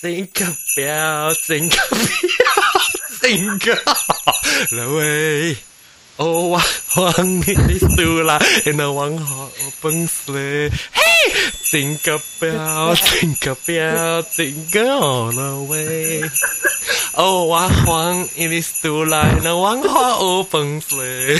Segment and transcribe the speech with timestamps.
[0.00, 2.06] think about, think about,
[3.20, 5.56] think about oh, the way.
[6.18, 6.58] Oh,
[6.96, 10.70] one minute to la, and a one heart open sleigh.
[10.70, 16.22] Hey, think about, think about, think all the way.
[17.16, 21.38] Oh, one it is to la, and a one heart open sleigh.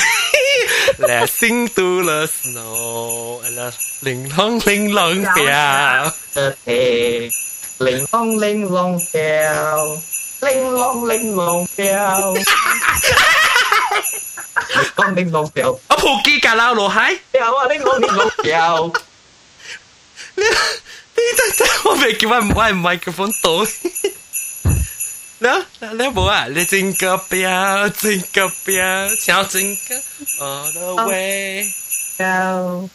[0.98, 6.10] Let's sing to the snow, and the ling long, ling long, yeah.
[7.80, 9.96] Linh long linh long kèo
[10.40, 12.34] Linh long linh long kèo
[14.76, 17.84] Linh long linh long kèo Ở phù kì cả lao lô hai Kèo à linh
[17.84, 18.90] long linh long kèo
[21.16, 23.64] Đi ta ta Ô bè kì vai vai microphone tổ
[25.40, 29.96] Đó Lê bố à Lê chinh cơ bèo Chinh cơ bèo Chào chinh cơ
[30.40, 31.64] All the way
[32.18, 32.88] Kèo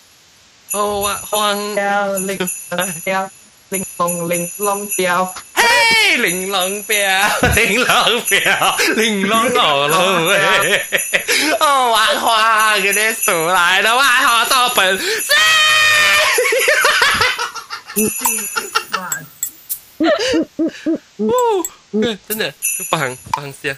[0.71, 2.38] ô hoang Kèo linh
[2.71, 3.27] long kèo
[3.70, 10.85] 玲珑玲珑表，嘿，玲珑表，玲珑表，玲珑我了喂，
[11.60, 14.96] 哦，万花给你数来了，万花到本，
[21.18, 21.66] 哦，
[22.27, 22.54] 真的，
[22.91, 23.76] 棒棒些，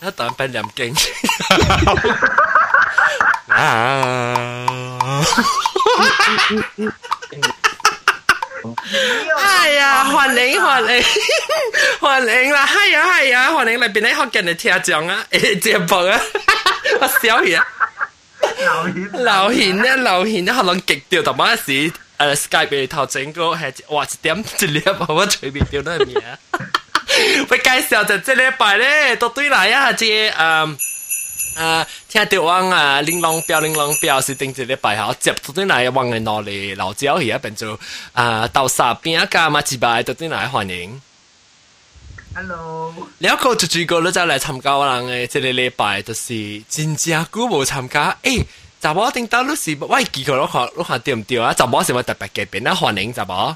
[0.00, 0.92] 他当然扮两根，
[3.46, 4.66] 啊。
[9.39, 11.03] 哎呀，欢迎欢迎
[11.99, 12.65] 欢迎啦！
[12.67, 16.21] 系啊系啊，欢迎嚟边啲学紧嚟听讲啊，诶节目啊，
[17.01, 17.61] 我笑嘢。
[19.13, 26.37] 流显咧，流显咧，可能极掉同埋时诶 Skype 俾头整个系哇一点一粒，我随便掉都系咩啊？
[27.49, 30.77] 会介绍就即礼拜咧，都对嚟啊，即诶。
[31.57, 37.79] 啊，听到讲啊，玲珑表玲珑表是定一礼拜后接到啲嚟往嘅攞嚟老椒而家变做
[38.13, 41.01] 啊豆沙边一家嘛，几百到啲嚟欢迎。
[42.35, 48.43] Hello，了个就最个都就嚟参加我人嘅，即个礼拜就是真正久冇参加，诶，
[48.81, 51.53] 就冇定到都是喂记佢攞看攞看对唔对啊？
[51.53, 53.55] 就冇什么特别嘅边啊欢迎就冇。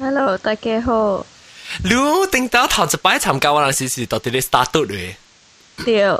[0.00, 1.24] Hello，大家好。
[1.84, 1.90] 你
[2.32, 5.14] 定到头一摆参加我人是是到啲 start 嘅。
[5.84, 6.18] 对。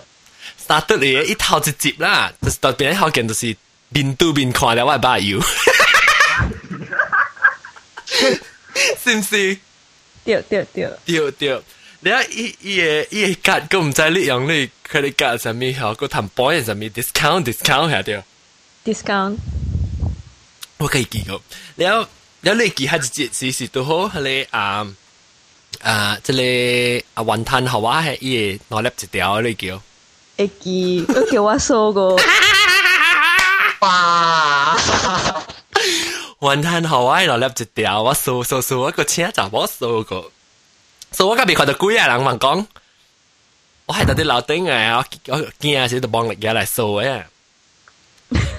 [0.68, 3.56] started 嚟嘅，一頭直接啦，就是特別好見，就是
[3.94, 5.42] 邊度邊看了我 about you，
[9.04, 9.58] 是唔是？
[10.24, 11.62] 對對對，對對，
[12.02, 18.24] 你啊，伊伊個伊個格，佮唔知你用你 credit card 啥物吼，佮談 point 啥物 discount discount 係對
[18.86, 19.38] ，discount，
[20.78, 21.42] 我可以記個，
[21.76, 22.08] 然後
[22.42, 24.88] 然後你記下一節時時都好，你啊
[25.82, 29.82] 啊，即個啊雲吞好啊，係伊個攞粒一條你叫。
[30.41, 32.17] 会记，都叫我数过。
[33.81, 34.77] 哇！
[36.41, 40.33] 云吞好啊，落粒一条，我数数数，我个车就冇数过。
[41.13, 42.67] 所以我今日看到几啊人问讲，
[43.87, 45.05] 我系到啲楼顶嘅，我
[45.35, 47.25] 我惊时就帮你嘢嚟数嘅。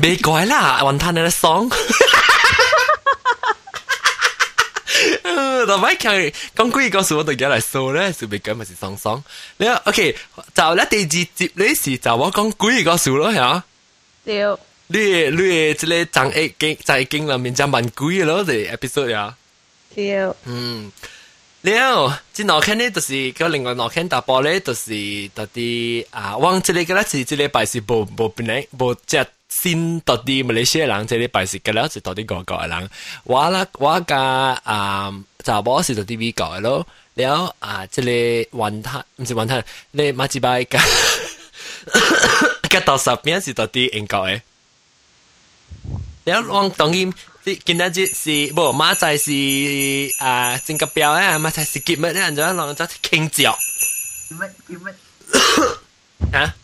[0.01, 1.69] 未改啦，云吞你爽。
[5.65, 9.23] 同埋佢讲几个数我哋而家嚟数咧，数未计咪是爽爽。
[9.57, 10.15] 你 OK
[10.53, 13.61] 就咧第二节呢时就我讲几个数咯，系
[14.25, 14.57] 对。
[14.89, 14.99] 你
[15.31, 19.35] 你即系张一经在经里面就问几咯，就 episode 呀。
[19.93, 20.15] 对。
[20.45, 20.91] 嗯。
[21.61, 24.91] 了，即两天呢，就是个另外两天打波咧，就是
[25.33, 29.25] 到啲啊，往即系个咧是即系拜是无无本来无只。
[29.54, 32.90] 先到啲馬來西亞人，即係啲拜士嘅啦，就到啲外國嘅人。
[33.24, 34.18] 我啦，我家
[34.64, 35.12] 啊，
[35.44, 36.86] 查某是到啲美國嘅咯。
[37.14, 40.80] 了啊，即係雲吞，唔是雲吞，你馬吉拜嘅，
[42.62, 44.40] 嘅到十邊是到啲英國嘅。
[46.24, 47.12] 了我當然，
[47.44, 49.30] 今日即是無馬仔是
[50.24, 52.22] 啊，整個表啊，馬仔是結乜咧？
[52.22, 53.56] 人就一浪就傾嚼。
[54.30, 56.38] 結乜結乜？
[56.38, 56.54] 啊！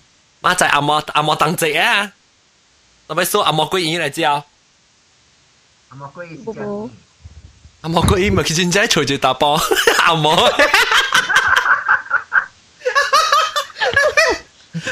[0.41, 2.13] 馬仔阿莫阿莫當值啊！
[3.08, 4.46] 我咪说阿莫归英嚟教。
[5.90, 6.90] 阿莫归英教。
[7.82, 9.60] 阿莫归英咪佢真系随住打波，
[10.06, 10.36] 阿莫。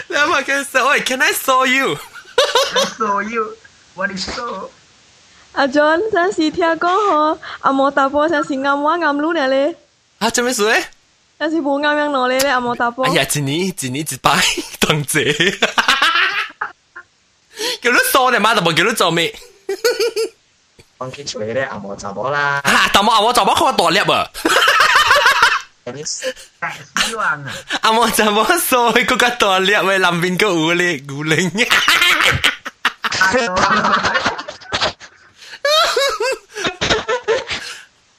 [0.07, 3.55] 你阿莫跟说，喂，Can I saw you？I saw you.
[3.95, 4.69] What is so？
[5.53, 9.75] 阿 John，阵时听讲嗬，阿莫打波阵时暗话暗路嚟咧。
[10.19, 10.85] 啊，做咩事咧？
[11.39, 13.05] 阵时冇啱样攞咧咧，阿莫打波。
[13.05, 14.37] 哎呀，一年一年一摆
[14.79, 15.33] 当姐。
[17.81, 19.33] 叫你傻你妈就冇叫你做咩？
[20.97, 22.61] 我见除咧阿莫查某啦。
[22.63, 24.29] 啊，但我阿莫查某看我大粒啊！
[27.07, 27.51] 希望啊！
[27.81, 31.67] 阿莫查某傻，佢个大粒喂，南边个有咧有灵。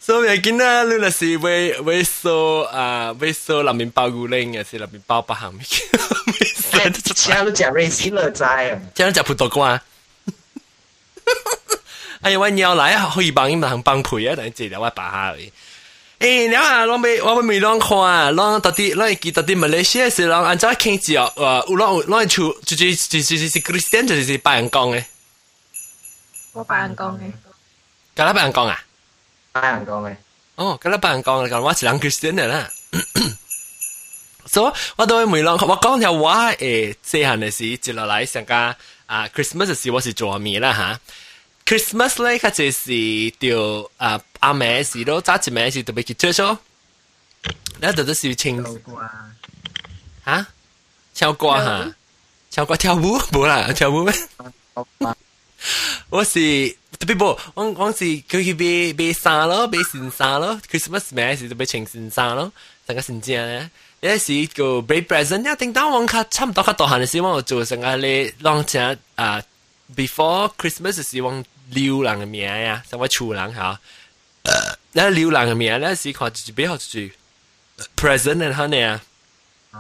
[0.01, 5.65] 所以见啦，你那是为为做啊，为做南面包骨令，还是南面包八行面？
[6.77, 9.81] 哎，其他都讲瑞士乐斋啊，这样就葡萄瓜。
[12.23, 15.53] 哎呀，我鸟来啊，可以帮你们行帮配啊，但系这条我把下而已。
[16.21, 25.05] 诶，你啊，我未我未啷看啊，啷到底啷记到底马来西亚是啷按照倾字哦，呃，有啷有啷出就是就是就是 Christian 就是白人讲嘅，
[26.53, 27.33] 我白人讲嘅，
[28.15, 28.81] 加拉白人讲啊？
[29.53, 30.17] 白人讲嘅，
[30.55, 32.71] 哦，加拉白人讲嘅，我是人 Christian 嘅啦。
[34.47, 38.77] 所以我都会未啷我讲条我诶细汉嘅时接落来上家
[39.07, 41.01] 啊 Christmas 嘅时我是做咩啦吓？
[41.65, 46.59] Christmas 咧，佢就是条啊阿妹时咯，早一妹时特别去 church 咯，
[47.79, 48.63] 然后就都是清
[50.25, 50.47] 吓
[51.15, 51.95] 唱歌吓，
[52.51, 54.13] 唱歌跳舞冇啦，跳舞咩？
[56.11, 62.53] 我是特别冇，我我是佢去买买衫咯，买新衫咯，Christmas 妹时就买穿新衫咯，
[62.89, 63.71] 成个新正咧。
[64.01, 69.41] 有时个 break present，一定当我卡差唔多卡大汉嘅时，我做成个咧让正啊
[69.95, 73.81] before Christmas 嘅时，我流浪嘅名啊，成为厝人吓。
[74.93, 76.99] แล้ว流浪嘅名咧是看住比较住
[77.97, 79.01] present 嘅可能啊。
[79.71, 79.79] 哦，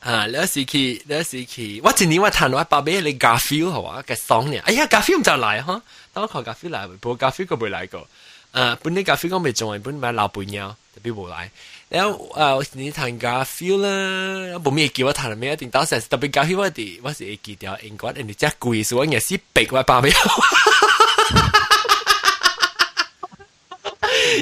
[0.00, 4.58] 啊，แล้ว时期，แล้ว时期，我今年我谈我爸爸你 Garfield 好啊，嘅爽呢。
[4.66, 5.82] 哎呀，Garfield 就嚟哈，
[6.12, 8.08] 当我看 Garfield 嚟，不过 Garfield 佢未嚟过。
[8.52, 11.34] 啊，本啲 Garfield 我未中，本买老伴友特别冇嚟。
[11.79, 20.08] แล้ ว啊，我今年谈 Garfield 啦，冇咩叫我谈咩，一定当时特别 Garfield 我哋我是会记掉英国，人哋只贵，所以我系是逼我爸爸。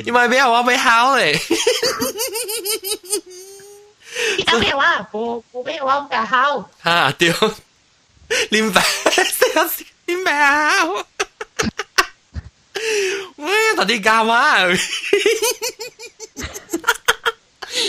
[0.04, 1.38] 因为俾我俾考嚟。
[4.52, 5.08] 有咩话？
[5.12, 6.70] 冇冇咩话咁好？
[6.82, 7.34] 吓屌！
[8.50, 10.84] 连白死连白，
[13.36, 14.54] 喂，到底干嘛？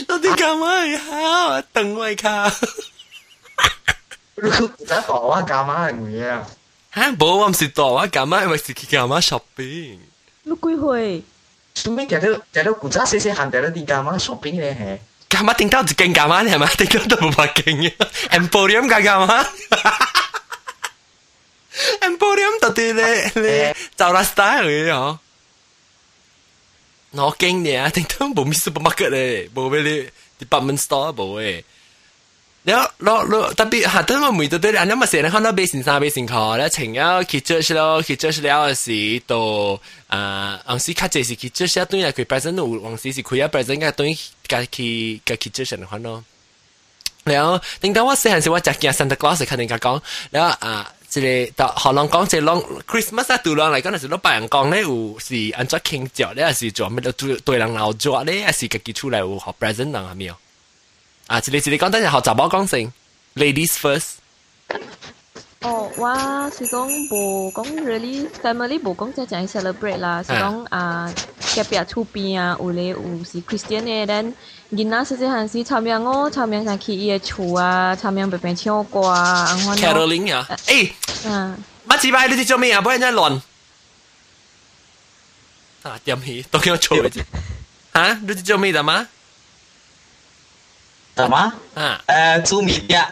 [0.07, 0.67] 到底干嘛
[1.05, 1.61] 好？
[1.73, 2.51] 等我卡。
[4.37, 4.49] 你
[4.85, 6.45] 在讲我干嘛系唔嘢啊？
[6.93, 9.99] 吓，冇我唔是多我干嘛，因为是去干嘛 shopping。
[10.43, 11.23] 你几岁？
[11.73, 14.73] 做咩见到见到古早细细行，见到啲干嘛 shopping 咧？
[15.29, 15.53] 系干嘛？
[15.53, 16.41] 顶到就劲干嘛？
[16.43, 16.67] 你系咪？
[16.67, 17.91] 顶到都冇法劲嘅。
[18.29, 19.45] Emporium 干干嘛？
[22.01, 25.17] Emporium 到底咧咧就啦 style 嘅嗬。
[27.18, 27.88] 我惊你啊！
[27.90, 31.64] 顶多冇 miss 不 market 咧，冇俾你 department store 冇诶。
[32.62, 36.68] 然后，然后，特别哈，他们每到对了，那么谁能看到背心衫、背心裤咧？
[36.68, 46.22] 请要去做些咯，去做些了是都啊，往时卡这是去做些东西，可以本身有往时是可以本身个东西，该去该去做些的话咯。
[47.24, 50.92] 然后，等到我细汉时，我只见 Santa Claus 肯定讲，然后啊。
[51.09, 60.37] 即系到学人讲即系啷 Christmas 啊，对人嚟讲系攞白人讲咧，有是按照庆祝咧，还是做咩对对人闹做咧，还是家己出来有学 present 人系咪啊？
[61.27, 62.91] 啊，一个一个讲，等阵学查某讲先，
[63.35, 64.15] ladies first。
[65.61, 71.11] 哦，我是讲无讲 really family 无讲即系 celebrate 啦，是讲啊，
[71.55, 74.31] 隔壁厝边啊，有咧有是 Christian 嘅，但
[74.71, 80.91] 囡仔细细汉时参与我参与上去伊嘅厝啊，参与白白唱歌啊，然后 Caroline 啊，诶，
[81.29, 81.57] 啊，
[81.87, 82.81] 乜字牌你哋做咩啊？
[82.81, 83.41] 不然真系乱。
[85.83, 87.23] 啊，点起都叫我错嘅啫。
[87.93, 89.07] 吓，你哋做咩的吗？
[91.15, 91.53] 什么？
[91.75, 93.05] 啊，诶，做面嘅，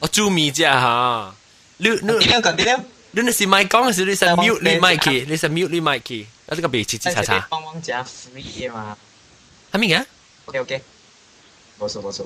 [0.00, 1.34] 我煮米啫吓。
[1.78, 2.54] 你你点样讲？
[2.56, 2.80] 点样？
[3.12, 7.46] 你那是咪讲嘅时，你是 mute 你麦去，你是 mute 你麦去，啊，这个别吱吱叉叉。
[7.50, 8.96] 帮忙加 free 嘛
[9.72, 10.04] 系咪嘅？
[10.44, 10.82] OK OK，
[11.79, 12.23] 冇錯冇錯。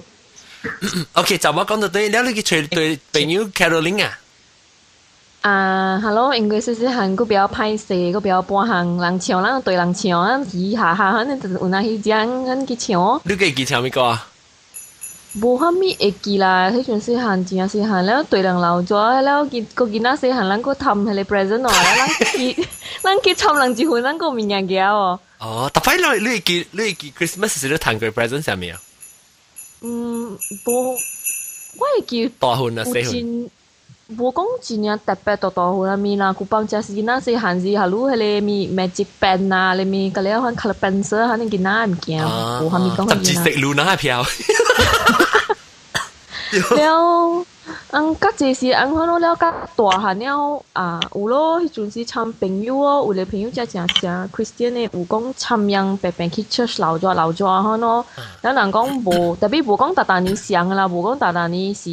[1.13, 4.19] OK，就我講到對，你你去對朋友 Caroline 啊。
[5.41, 13.21] 啊，Hello，因為是是韓國比較歹勢，個比較半行人唱，咱對人唱，咱嘻下下，反正就是有那迄種咱去唱。
[13.23, 14.27] 你記記唱咩歌啊？
[15.41, 22.67] 無啥物會記啦，迄陣細漢真正細漢，了對人留咗，了見個囡仔細漢，咱個氹佢哋 present 哦，咱去
[23.01, 25.17] 咱去參人一份，咱個明年嘅哦。
[25.37, 28.75] 哦，特別你你記你記 Christmas 時你彈過 present 啥物啊？
[29.82, 33.12] 嗯，无，我会记大份啊，有细份。
[33.12, 33.50] 真
[34.18, 42.22] 无讲真正特别大大份啊咪啦，古帮只是囡仔细汉时，下撸迄个咪 magic pen 啊，你咪个了款 color pencil，吓你囡仔物件，
[42.62, 44.22] 无啥物讲十字食路那票。
[46.52, 47.46] 了，
[47.91, 58.05] 嗯，甲這是按看到了甲大漢了啊，有咯，迄陣時參朋友哦，有個朋友才正正 Christian 的，有講參樣白白去 church 留咗留咗吼咯，
[58.43, 61.89] 有人講無，特別無講達達尼上啦，無講達達尼是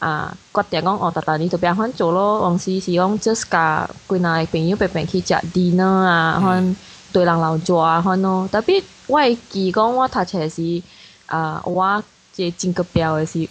[0.00, 6.76] 啊，決定講哦，達達尼就變番做咯，往時是講 just 甲幾若個朋友白白去食 dinner 啊，番
[7.10, 8.46] 對人留抓看咯。
[8.52, 10.82] 特別我會記講我讀冊時
[11.26, 12.02] 啊，我
[12.41, 13.47] 即真个标嘅是，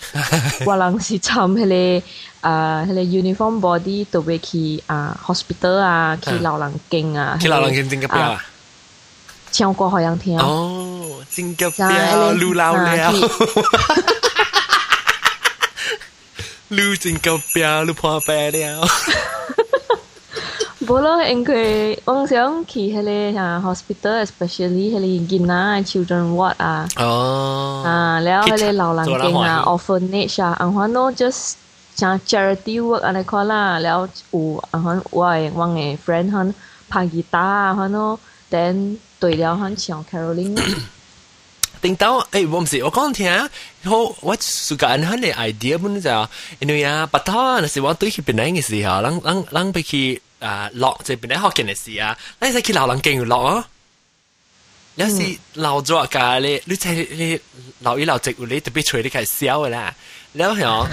[0.65, 1.67] 我人是参迄
[2.01, 2.07] 个
[2.49, 8.45] 啊，迄个 uniform body 都会去啊 hospital 啊，去老人境啊，去老人境真个标啊，
[9.51, 10.39] 唱歌好人听。
[10.39, 13.13] 哦，真个标，路老了。
[16.69, 18.83] 路真个标，路破败了。
[18.83, 19.50] 无咯，因为
[22.05, 23.03] 我想去迄
[23.35, 31.55] 个啊 hospital，especially 迄个囡仔 children ward 啊，哦，啊，แล้ว迄个老人境啊 orphanage 啊，然后喏 just
[31.95, 36.53] 像 charity work 安尼看啦，แล้ว有然后我嘅我嘅 friend 佢
[36.89, 38.19] 拍吉他啊，佢喏，
[38.51, 40.61] then 对了佢唱 Caroline。
[41.83, 43.31] 定到诶，我唔是我讲听，
[43.85, 46.11] 好我暑假安佢嘅 idea 本就
[46.61, 50.21] 因为啊，不过那时我对佢本来嘅时候，人人人俾佢。
[50.41, 53.69] 啊落这边咧学见嘅事啊，你使去流浪径落啊。
[54.97, 57.41] 有时留咗㗎，你你即系你
[57.81, 59.95] 留一留植物，你特别吹你系笑嘅啦。
[60.33, 60.89] 然后系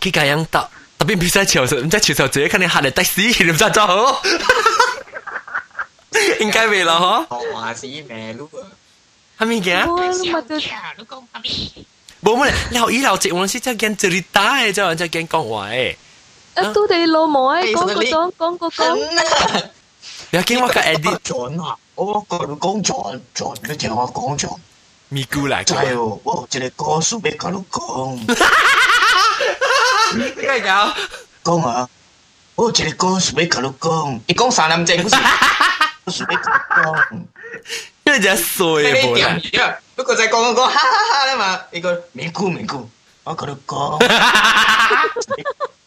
[0.00, 4.22] 佢咁样得，特别唔使潮水，唔使潮水自己肯定下嚟的士，你唔使做好。
[6.40, 7.26] 应该未啦嗬？
[7.36, 8.64] 我话是咩路啊？
[9.38, 9.84] 系咪嘅？
[12.22, 15.96] 冇乜，留一留植物先真系见最大嘅，就就见讲话诶。
[16.55, 18.99] Aduh dari lo mo ay con cô con con cô con.
[20.31, 21.23] Đã kiếm qua cái edit.
[21.23, 24.59] Chọn à, ô con con chọn chọn cái chọn con chọn.
[25.11, 25.63] Mi gu lại.
[25.63, 28.19] Trời ơi, ô chỉ là con số bé con con.
[30.41, 30.87] Cái nào?
[31.43, 31.85] Con à,
[32.55, 34.19] ô chỉ là con số bé con con.
[34.27, 35.09] Ý con sao làm chính của
[36.11, 36.35] số bé
[36.69, 37.25] con.
[38.05, 39.23] Cái giờ xui rồi.
[39.97, 41.59] Bất quá tại con con ha ha ha mà.
[41.71, 42.89] Ý con mi gu mi gu.
[43.23, 43.99] Ô con con.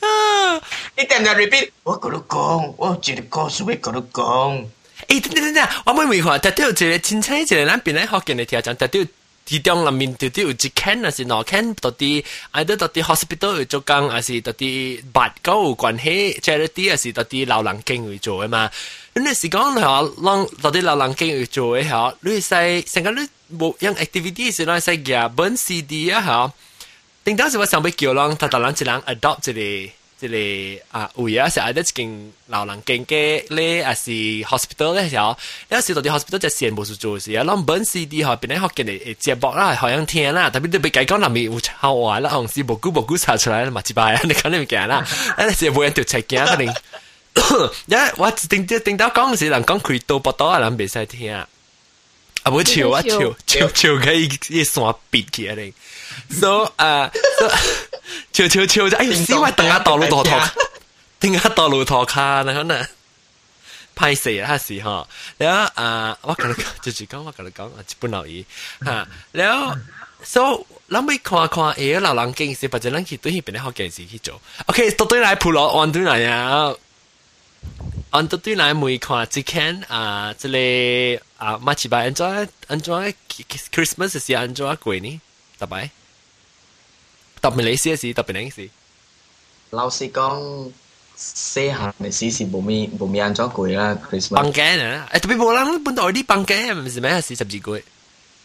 [0.00, 0.60] 啦嘛，
[0.96, 1.50] 呢个咪咕咪咕，我佢都讲。
[1.54, 1.70] 你点解 repeat？
[1.84, 4.66] 我嗰度讲，我一个故事要嗰度讲。
[5.08, 9.08] 诶，等等等，我妹妹话，特啲有一个真正一个咱边咧学见嘅听讲，特啲
[9.46, 18.70] 其中入面特啲有一间还是两间，到底either 到底 hospital 有做工，还是到底八个有关系 charity，还是到底老人经会做嘅嘛？
[19.14, 26.52] 咁你是讲系话，到底老人经会做嘅系，你使成个你冇样 activity 是攞使嘅本 CD 啊吓。
[27.28, 29.92] 顶当时我想要叫人，他当然一人 adopt 一个。
[30.16, 34.10] 即系啊，位啊，是喺啲间老人经嘅咧，还是
[34.44, 35.36] hospital 咧时候，
[35.68, 45.04] 有时到啲 hospital 就事冇事做事啊，攞本 CD 嗬，边啲学嘅嚟接驳啦，好像听啦，特别特别计讲入面有好玩啦，红是无辜无辜查出来啦，嘛一摆啊，你讲你唔惊啦，
[45.36, 46.74] 啊你是冇人条赤惊可能，
[47.86, 51.34] 因为我顶顶到讲时人讲佢到报道啊，人未使听
[52.42, 54.14] 啊，啊冇笑啊笑笑笑嘅
[54.48, 55.72] 一山别起嚟。
[56.30, 57.10] so 啊，
[58.32, 60.40] 潮潮潮就哎，死喂，等下道路陀陀，
[61.18, 62.86] 等下道路陀卡，然后呢，
[63.94, 65.06] 拍死啊是哈，
[65.38, 68.44] 然后啊，我跟你讲，就是讲我跟你讲啊，一本留意
[68.84, 69.76] 吓，然后
[70.22, 76.74] so 咱咪看看诶，流浪经时，或者咱去对迄边咧学件事去做，OK，到对来普罗按对来啊。
[78.10, 82.24] 按到对来每看只看啊，这里啊，马吉巴安怎
[82.68, 82.94] 安怎
[83.72, 85.20] Christmas 是安怎过呢？
[85.58, 85.90] 大摆。
[87.42, 88.70] 特别你试一试，特别你试。
[89.70, 90.70] 老实讲，
[91.18, 94.36] 细汉嘅时是冇咩冇咩安怎过啦，Christmas。
[94.36, 95.08] 放假啊！
[95.14, 97.10] 诶，特别冇人本来啲放假唔是咩？
[97.20, 97.84] 系十二个月。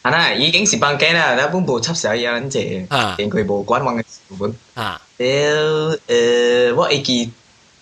[0.01, 4.55] 系啦，已经是放假啦，但本部辑时有人借，见佢冇关网嘅时本。
[4.74, 5.00] 啊。
[5.19, 7.31] 诶诶，我会记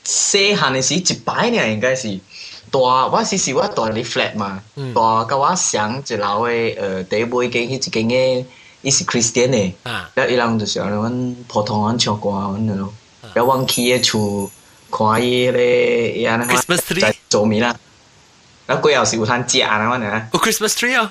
[0.04, 2.08] 细汉的时一摆年应该是
[2.70, 4.62] 大，我是是我大你 flat 嘛，
[4.94, 8.46] 大甲我上一楼的呃第一杯羹，迄一间诶，
[8.80, 12.92] 伊是 Christian 的，啊，然后伊人就是安尼，阮普通话唱歌安尼咯，
[13.34, 14.50] 然后阮去诶厝
[14.90, 16.60] 看伊咧，伊安尼嘛
[17.00, 17.76] 在做咪啦，
[18.66, 21.10] 然后过后是有通食安尼，阮呢，有 Christmas tree 哦，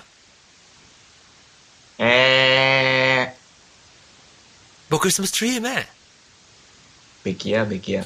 [1.98, 3.36] 诶、欸
[4.90, 5.88] ，Christmas tree 咩？
[7.24, 8.04] 别记啊，别记啊。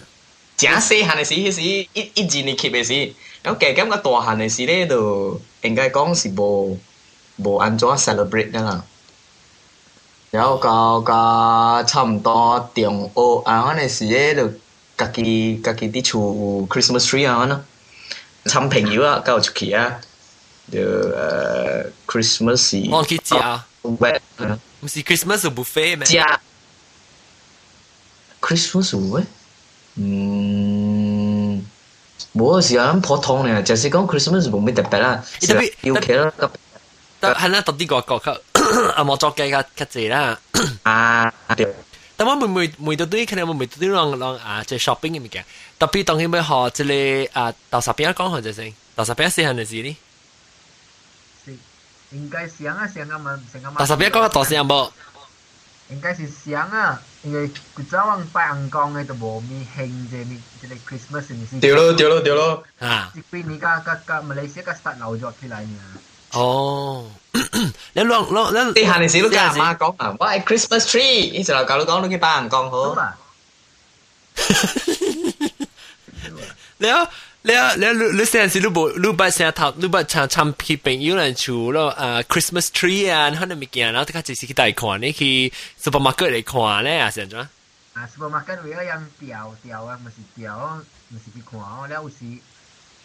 [0.57, 6.79] 正细汉嘅時，迄時一一二年級嘅時，咁加減到大漢嘅時咧，就應該講是無
[7.37, 8.83] 無安怎 celebrate 噶啦。
[10.31, 14.49] 然後到到差唔多中學啊，嗰陣時咧就
[14.97, 17.61] 家己家己啲厝 Christmas tree 啊，咯，
[18.45, 19.99] 參朋友啊，搞出去啊，
[20.71, 23.35] 就誒 Christmas 我去食，
[23.83, 26.05] 唔是 Christmas buffet 咩？
[26.05, 26.17] 食
[28.41, 29.25] Christmas buffet。
[29.96, 31.64] 嗯，
[32.34, 36.32] 冇时间普通嘅，就是讲 Christmas 冇咩特别啦，特别要企啦，
[37.20, 38.40] 但系咧，到啲个个级。
[38.94, 40.38] 啊冇作嘅较较济啦。
[40.82, 41.66] 啊，对。
[42.16, 45.44] 但我每每每到对，可能我每到对让让啊，即系 shopping 嘅物件，
[45.78, 48.72] 特别当佢要学即系啊，到十边讲学就先。
[48.94, 49.96] 大十八细汉嘅事呢？
[52.10, 53.76] 应该想啊想啊嘛想啊嘛。
[53.78, 54.90] 大十八嗰个大声冇？
[55.88, 61.60] 应该是想啊， 因为佢早晚拜阳光嘅就冇咪兴啫咪，即系 Christmas 咪先。
[61.60, 62.64] 对咯对咯对咯。
[62.78, 63.12] 啊！
[63.14, 65.78] 即系你家家家马来西亚家 start 留咗起来呢。
[66.32, 72.94] 哦，你两两你你行嘅时都跟阿妈讲啊，我系 Christmas tree，一直嚟教你讲，你去拜阳光好。
[77.44, 77.74] 你啊！
[77.74, 85.50] 你你你你成时你冇你不成头你不唱唱片朋友人厝咯啊 Christmas tree 啊，可能物件，然后佢就是去大看，你去
[85.82, 87.38] supermarket 嚟看咧啊，成咗。
[87.94, 91.86] 啊，supermarket 为咗人调调啊，咪是调，咪是去看哦。
[91.88, 92.38] 了有时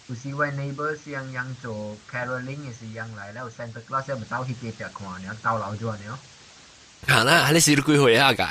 [0.08, 6.20] 有时位 neighbor 是人人做 caroling 嘅是人嚟，了 Santa Claus 咪走去边边看，然后到老咗呢。
[7.08, 8.34] 系啦，你试到几回啊？
[8.34, 8.50] 㗎？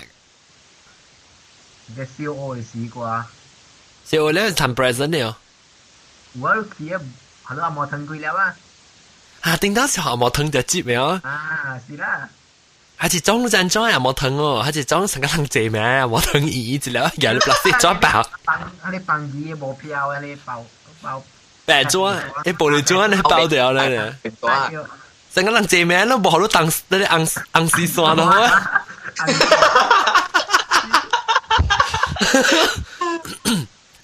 [1.95, 3.27] 嘅小我嘅试过。
[4.07, 5.37] 小我咧谈 present 呢？
[6.41, 7.01] 我去啊，
[7.43, 8.55] 好多阿毛藤佢了啊！
[9.43, 11.21] 啊，顶当时阿毛藤就接咩啊？
[11.23, 12.29] 啊，是啦。
[12.97, 15.81] 还是装阵装阿毛藤哦，还是装成个人借咩？
[15.81, 18.27] 阿毛藤椅子了，有垃圾装包。
[18.45, 18.59] 放，
[18.93, 20.65] 你放纸冇票，你包
[21.03, 21.23] 包。
[21.67, 24.17] 白装，你玻璃装你包掉了呢？
[25.35, 26.07] 成个人借咩？
[26.07, 28.33] 都冇好多当那啲红红丝刷咯。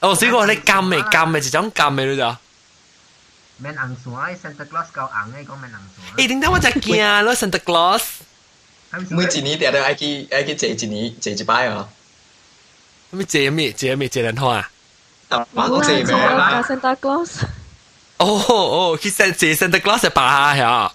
[0.05, 2.37] 哦，所以我你揿咪揿咪就种揿咪咯就。
[3.59, 6.25] 免红线，Santa Claus 够红嘅，讲免红线。
[6.25, 8.03] 诶，点解我就惊咯，Santa Claus？
[9.11, 11.89] 每一年定都爱去爱去坐一年坐一摆啊。
[13.13, 13.73] 咁坐咩？
[13.73, 14.09] 坐咩？
[14.09, 15.47] 坐人花啊？
[15.53, 16.63] 我坐咩啦？
[16.67, 17.43] Santa Claus。
[18.17, 20.93] 哦哦，去坐坐 Santa Claus 系白下呀。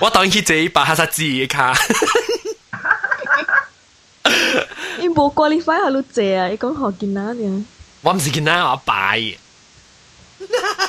[0.00, 1.74] 我当然去坐白下实字嘅卡。
[4.98, 6.48] 你冇 qualify 下路坐啊？
[6.48, 7.64] 你讲学见哪呢？
[8.06, 9.38] 我唔是见哪我拜。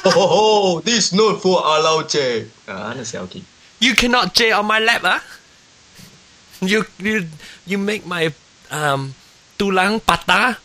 [0.03, 2.47] Oh, this not for allow J.
[2.67, 3.43] Ah, ano siya okay.
[3.79, 5.21] You cannot J on my lap, ah.
[6.59, 7.27] You you
[7.69, 8.33] you make my
[8.71, 9.13] um
[9.57, 10.57] tulang patah.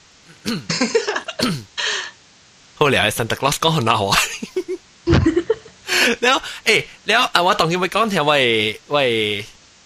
[2.79, 4.17] 好了，Santa Claus 讲很好啊。
[6.23, 8.39] แล้วเอ๊ะแล้วว่าตอนที่ไปก้อนแถวไว้
[8.93, 9.05] ไว้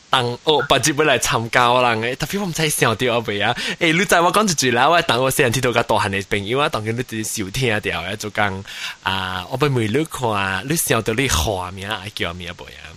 [0.09, 3.53] 等我八日要來參加人誒，特別我唔使想到阿未啊！
[3.79, 8.63] 誒，你知我講一句啦，我等我先聽到個大漢嘅朋友啊，當佢你直接收聽掉咧，就講
[9.03, 12.87] 啊，我俾每你看，你想到你花名叫咩未啊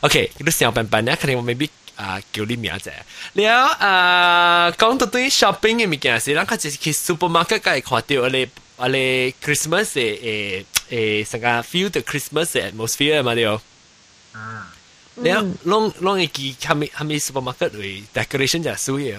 [0.00, 2.90] ？OK，你想辦辦咧，肯定我未必啊叫你名啫。
[3.32, 13.60] 然後啊，講到對 shopping 嘅物件事，咱佢就去 supermarket 嘅看到咧，我哋 Christmas 誒誒，成個 feel the Christmas atmosphere 嘛，對哦。
[14.34, 14.62] 嗯。
[15.19, 19.17] 你啊，拢拢会记系咪系咪 supermarket 为 decoration 就水嘅？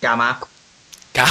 [0.00, 0.40] 加吗？
[1.14, 1.24] 加。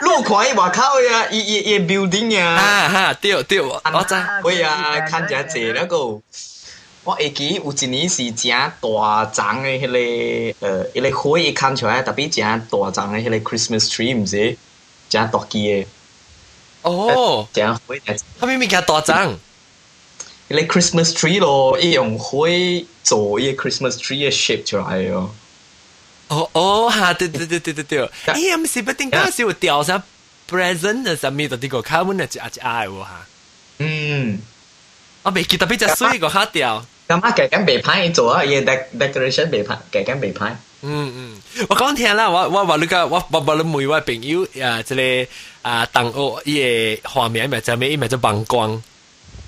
[0.00, 2.50] 路看伊外口呀，伊伊伊 building 呀。
[2.50, 4.14] 啊哈，对对，我知。
[4.42, 6.20] 会啊，看只只那个。
[7.04, 9.86] 我会记有一年是正大张嘅迄
[10.60, 14.58] 个，呃，迄个火伊看出来，特别正大张嘅迄个 Christmas tree，唔是
[15.08, 15.86] 正大机嘅。
[16.82, 19.36] 哦，这样会系，佢咪咪叫大张，
[20.48, 25.34] 你 Christmas tree 咯，伊用灰做伊 Christmas tree 嘅 shape 出来咯。
[26.28, 30.02] 哦哦，哈，对对对对对对，咦，唔是不定嗰时会掉上
[30.48, 33.26] present 嘅上面度啲个卡门啊，一一挨喎吓。
[33.78, 34.40] 嗯，
[35.22, 36.84] 我未记特别只水个下掉。
[37.13, 38.63] 咁啊，夾緊被派做啊，嘢
[38.97, 40.57] decoration 被派，夾緊被派。
[40.81, 45.27] 嗯嗯，我講聽啦，我我話你個我我我你每位朋友啊，即係
[45.61, 47.91] 啊，當我伊個畫面咪就咩？
[47.91, 48.81] 伊咪就曝光，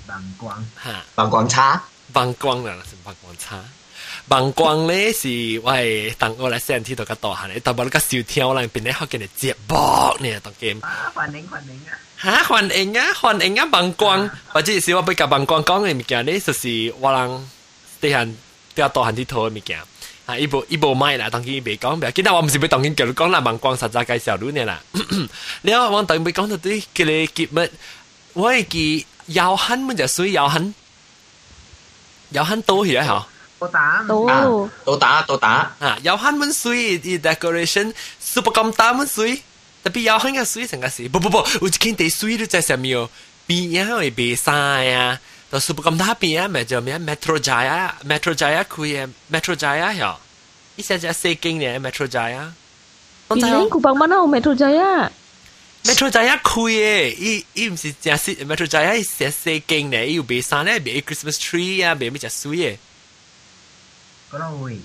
[0.06, 3.58] 曝光嚇，曝光叉，曝光啦，是曝光叉。
[4.28, 5.28] 曝光咧是
[5.62, 10.80] 我係當我嚟先睇到個大漢咧，但係你個小跳啦，變咧學嘅嚟接駁呢當 game。
[10.86, 11.92] 啊，歡迎歡迎啊！
[12.22, 17.48] 嚇，歡迎啊，歡迎啊，曝光，或者是我俾個曝光講嘅物件咧，就是我人
[18.05, 18.37] 啲人
[18.73, 19.79] 比较大汉啲套嘅物件。
[20.27, 20.37] 啊！
[20.37, 24.79] 一部一部买啦，当然未讲，唔记得我唔是要当然叫你讲啦，盲光实在介绍你啦。
[25.63, 27.69] 然后我当然未讲到啲叫你结乜，
[28.33, 30.73] 我系记摇hand 咪就属于摇hand，
[32.29, 33.27] 摇hand 多嘢吓。
[33.59, 35.97] 都打，都都打都打啊！
[36.03, 39.41] 摇hand 乜属于啲 decoration super 咁大乜属于，
[39.83, 43.09] 特别摇 hand 嘅属于成个事，不不不，有一件地属于都在上面哦，
[43.47, 44.11] 边样会
[45.50, 50.18] 더 수부감 나비야 매점이야 메트로자야 메트로자야 구이야 메트로자야야
[50.76, 52.52] 이세자 세깅네 메트로자야
[53.36, 55.10] 이랭 구방 만나오 메트로자야
[55.86, 62.78] 메트로자야 구이에 이 이임시 자시 메트로자야 이세 세깅네 이 우베산에 베 크리스마스 트리야 베미자 수이에
[64.30, 64.80] 그러오이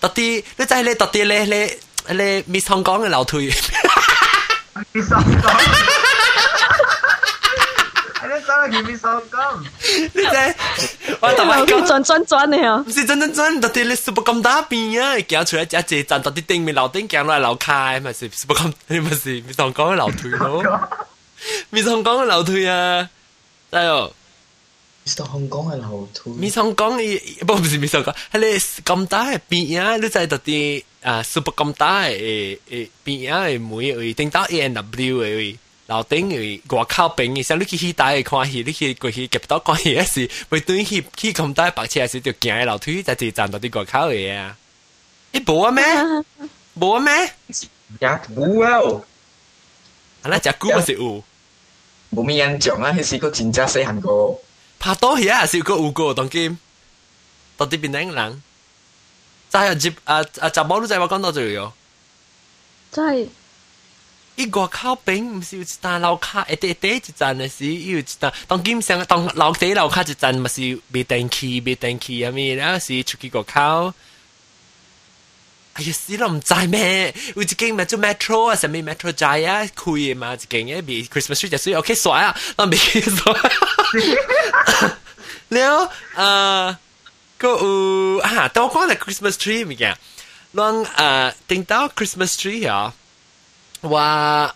[0.00, 1.70] tati nó chạy lên tati lên lên
[2.08, 3.50] lên mi song con là lão thủy
[4.94, 5.56] mi song con
[8.68, 10.08] 前面上金。
[10.14, 10.54] 你真，
[11.20, 12.84] 我同埋講轉轉轉嘅啊！
[12.86, 15.16] 唔是轉轉轉，特啲你全部咁打變啊！
[15.28, 20.88] 行出嚟一隻站，特啲對面樓頂行落嚟樓階，咪是全部咁，你咪是面上講嘅樓梯咯。
[21.70, 23.08] 面上講嘅樓梯啊，
[23.70, 24.12] 哎呦！
[25.04, 29.96] 面上講嘅樓梯，面上講嘅不唔是面上講，係你咁打嘅變啊！
[29.96, 35.58] 你真特啲啊，全部咁打嘅誒誒變啊嘅每位頂到 A N W 嘅位。
[35.89, 44.57] 楼顶嘅外口边嘅，像你去起大嘅看戏，你去过去夹到看戏嗰时，会对去去咁大白车时就行喺楼梯，就系站到啲外口嘅啊！
[45.31, 45.83] 你冇啊咩？
[46.79, 47.31] 冇啊咩？
[47.99, 49.01] 呀，冇啊！
[50.23, 51.23] 啊，那只股咪是有，
[52.13, 54.39] 冇咩印象啊，迄时个真正细汉个。
[54.79, 56.57] 拍多嘢还是有个有个当今，
[57.57, 58.43] 到底边顶人？
[59.51, 60.49] 就系接啊啊！
[60.49, 61.71] 集宝都就系我讲到最有。
[62.91, 63.27] 真系
[64.40, 73.92] 伊外口边毋是有一单楼骹一底一底一站的是，伊有一单当金上当楼底楼骹一站嘛是袂电器袂电器啊咪，然后是出去外口。
[75.74, 77.14] 哎呀，死咯，毋知咩？
[77.36, 83.32] 有一间咪做 metro 啊，啥物 metro 仔啊，开嘅嘛，一间嘅比 Christmas tree 就水 OK 甩啊，咱袂去甩。
[85.50, 86.78] 了，呃，
[87.36, 89.94] 个有啊，当我讲的 Christmas tree 物件，
[90.54, 92.94] 咱呃，顶到 Christmas tree 啊。
[93.81, 94.55] 我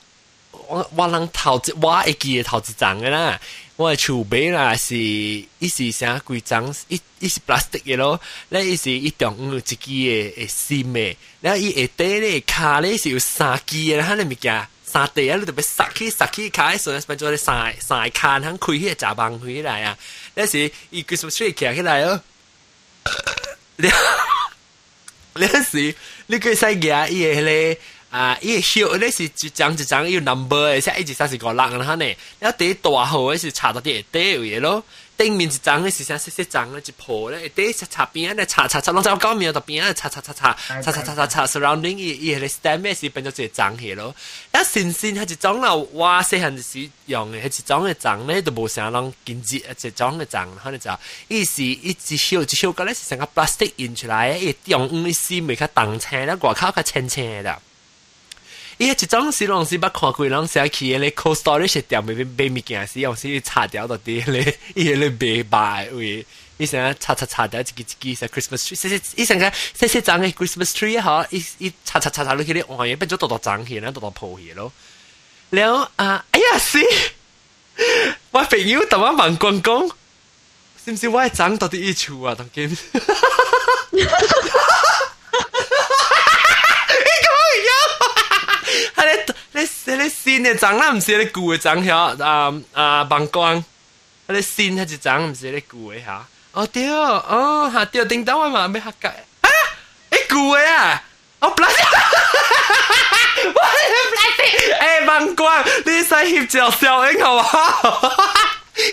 [0.67, 3.39] 我我人头一我会记嘅头一张嘅啦，
[3.75, 19.97] 我嘅厝边啦是伊是啥几张，伊伊是 plastic 嘅咯，咧伊是伊中有一支嘅嘅芯嘅，然后伊下底咧卡咧是有三支嘅，吓你物件三地啊，你特别塞起塞起卡嘅时候，变做咧三三卡，肯开迄个闸帮开来啊，
[20.33, 22.21] 那是伊 Christmas tree 起来哦，
[23.77, 23.89] 你
[25.35, 25.95] 你是
[26.27, 27.79] 你可以使夹伊嘅咧。
[28.14, 32.14] 啊，伊個咧是一張一張有 number 嘅，即一至三十五六啦呢。
[32.38, 34.85] 然后第一大號嘅是插到啲下底位咯，
[35.16, 44.14] 顶面一張咧是像細細張咧一鋪咧，下底插插邊咧插插插，攏在講面度邊咧插插插插插插插插插 surrounding 伊伊個 stem 嘅是變咗一張起咯。
[44.55, 49.57] 一新鮮係一種啦，我細漢時用嘅係一種嘅張咧，都冇啥人見節
[49.88, 50.88] 一種嘅張，可能就
[51.27, 57.57] 伊是一支小一小個咧是成个 plastic 印出來嘅，伊用五絲未較重青咧，外口較青青嘅。
[58.78, 66.24] 伊一张是拢是捌看过，拢写起咧 c o s t storage 是点袂袂物件是，用去擦掉到底咧，伊个咧袂卖以。
[66.56, 74.70] 伊想擦擦擦掉一支一支是 Christmas tree，谢谢伊想个谢谢张个 Christmas tree 吼，伊伊擦擦擦擦落去咧，换也变做多多脏去，然后多多破去咯。
[75.50, 76.78] 了啊，哎呀是，
[78.30, 79.90] 我朋友等我问讲讲，
[80.84, 82.37] 是毋是我脏到底一处啊？
[82.37, 82.78] 当紧。
[89.84, 93.62] 这个新的章啦，唔是咧旧的章遐啊啊，膀胱，
[94.26, 96.20] 迄个新迄一章唔是咧旧的遐。
[96.52, 99.08] 哦对哦，哦哈对，叮当我嘛要下改
[99.42, 99.48] 啊，
[100.10, 101.02] 诶旧的啊，
[101.40, 101.68] 哦不啦，
[103.44, 103.68] 我不啦，
[104.80, 107.44] 诶膀胱，你使翕照笑影好啊。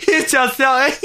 [0.06, 0.95] 翕照笑影，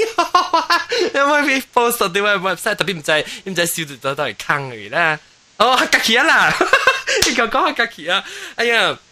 [1.13, 5.17] 因为被 post 到啲 website，特别唔知唔知笑到到嚟坑佢啦。
[5.57, 6.53] 哦，客氣啦，
[7.25, 8.23] 你講講客氣啊，
[8.57, 8.97] 哎呀〜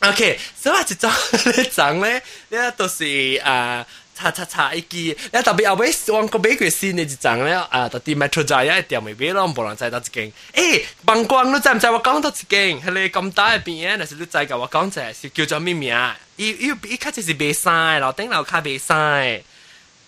[0.00, 1.10] ，OK，所以一種
[1.54, 3.04] 咧種咧， 咧都是
[3.44, 3.86] 啊。
[4.20, 10.32] 擦擦擦一支，你特別後尾往個美國先你一種咧，啊，特啲 Metro 仔一條未俾咯，冇人知道一間。
[10.52, 12.80] 誒，膀胱你知唔知我講到一間？
[12.82, 14.58] 係你咁大嘅邊，但是你知㗎？
[14.58, 15.96] 我講就係是叫做咩名？
[16.34, 19.40] 伊伊伊開始是未曬，樓頂樓卡未曬。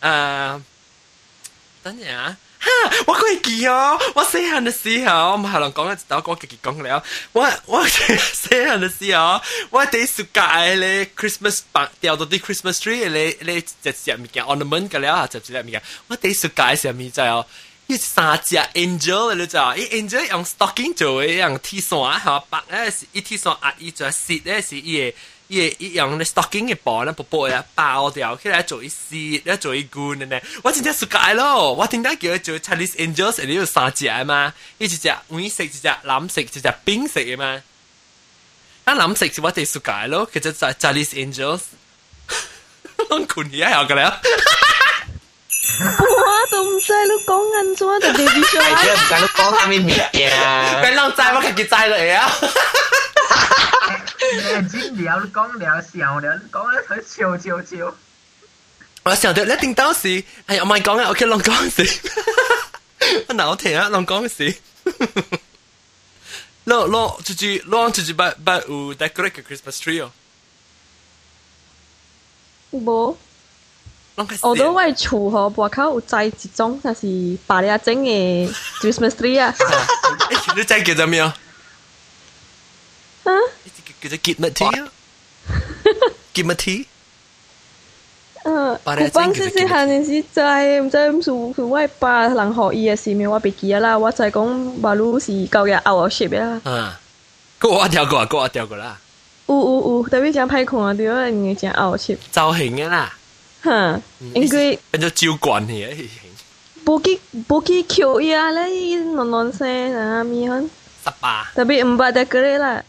[0.03, 0.61] 誒，
[1.85, 2.37] 等陣啊！
[2.63, 2.69] 哈！
[3.07, 7.03] 我佢記哦，我細漢嘅時候，我唔係人講一直我自己讲了。
[7.33, 8.19] 我我細
[8.49, 15.83] 漢嘅時候，我第一暑假咧 Christmas 白掉到啲 Christmas tree 咧咧一隻物件 ornament 嘅了，就一隻物件。
[16.09, 17.45] 我第一暑假嘅時候咪就係
[17.87, 25.15] 一三只 angel 你就，一 angel 用 stocking 做嘅，用 T 線嚇白咧是一 T 線壓伊做 sit 咧是伊嘅。
[25.50, 30.40] 伊伊用咧 stocking 嘅布咧，布布咧包掉起来做一丝，咧做一罐嘅呢。
[30.64, 33.46] 我真正暑假咯，我点解叫佢做 Chinese Angels？
[33.46, 34.54] 你有三只啊嘛？
[34.80, 37.62] 一只只黄色，一只蓝色，一只冰色嘅嘛。
[38.86, 41.62] 啊蓝色是我哋暑假咯，其实就 Chinese Angels。
[43.10, 44.20] 我困嘢系㗎啦。
[45.80, 50.82] 我都唔知你讲紧咗，就 baby show 系啊，唔知你讲下咩嘢啊？
[50.82, 52.32] 俾人知我自己知嚟啊！
[54.71, 57.93] chín đéo con đéo xèo đéo con thấy chiều chiều chiều.
[59.03, 62.01] 我成日都一定當時係我咪講啊，我叫浪講時，
[63.29, 64.55] 嗱我停啊，浪講時，
[66.65, 70.13] 浪浪住住浪住住八八五 decorate 嘅 Christmas tree 哦，
[72.73, 73.17] 冇，
[74.43, 79.55] 我都為廚和博口有在集中，但是把你阿整嘅 Christmas tree 啊，
[80.55, 81.35] 你真叫做咩啊？
[83.25, 83.51] Huh?
[84.01, 84.89] Could I keep that to you?
[86.33, 86.87] Give me tea.
[88.45, 92.97] Uh, kupang si si hanin si zai zai su su wai ba lang ho i
[92.97, 96.09] si mi wa bi ki la wa zai gong ba lu si gao ya ao
[96.09, 96.61] shi bia.
[96.65, 96.97] Ah.
[97.61, 98.97] Go wa tiao go go wa tiao go la.
[99.47, 102.15] U u u, tại vì chẳng phải không à, điều là người chẳng ao shi.
[102.33, 103.13] Giao hình á là.
[103.61, 103.99] Ha.
[104.21, 106.09] Nên cái bên cho chiêu quản thì ấy.
[106.85, 110.69] Bố kí bố kí kiểu ya lấy non non xe là mi hơn.
[111.05, 111.53] Sắp ba.
[111.55, 112.83] Tại vì không bắt được cái là.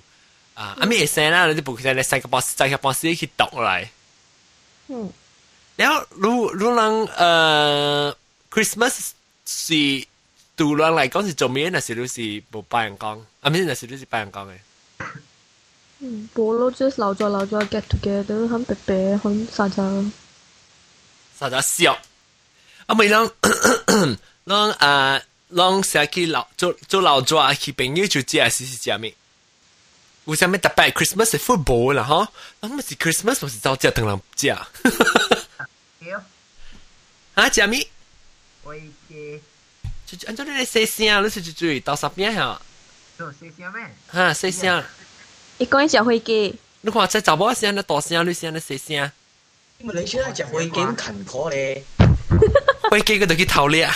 [0.54, 3.88] 啊，啊咪生啦，你部佢你三个波三个波时去读嚟。
[4.90, 5.12] 嗯。
[5.78, 8.16] 然后如如人诶
[8.52, 9.12] Christmas
[9.46, 10.08] 是。
[10.54, 11.70] 对人嚟讲是做咩？
[11.70, 12.22] 那时都是
[12.52, 14.52] 冇拜人讲，啊唔系那时都是拜人讲嘅。
[16.00, 20.12] 嗯，冇咯，just 留咗留咗 get together，很白白，很撒娇。
[21.39, 21.99] 啥子笑？
[22.87, 23.31] 阿妹让
[24.45, 29.13] 让啊让下去老做做老抓去朋友就这样试试下面。
[30.25, 32.29] 我下面打败 Christmas football 了哈，
[32.61, 34.57] 那么是 Christmas 不是早家等人家？
[34.57, 35.67] 哈哈哈哈
[36.17, 36.25] 哈！
[37.35, 37.87] 啊，下面
[38.65, 39.41] 我已经
[40.07, 42.61] 就按照你的思想，你是就注意到啥变哈？
[43.19, 43.85] 做思想咩？
[44.09, 44.83] 哈，思想。
[45.59, 46.55] 你讲一下会给。
[46.81, 48.23] 你看在直播时间的多少？
[48.25, 49.11] 你现在思想？
[49.80, 51.84] 因为你出嚟食飞机咁勤苦咧。
[52.90, 53.92] 飞机嗰度去偷猎。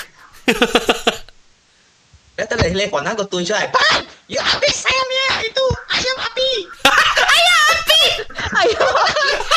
[2.38, 3.80] 你得你你还一个对出嚟，爸，
[4.28, 5.42] 要阿 B 声咩？
[5.44, 6.42] 你都哎呀阿 B，
[6.84, 7.92] 哎呀阿 B，
[8.56, 8.78] 哎呀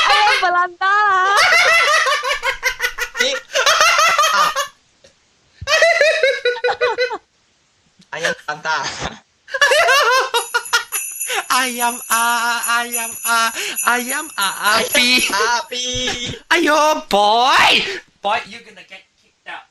[0.09, 1.37] 哎呀不兰达啦。
[11.53, 11.53] 你。
[11.53, 13.53] ayam tanta ayam a ayam a
[13.85, 15.85] ayam a api api
[16.51, 19.65] ayo boy boy you gonna get kicked out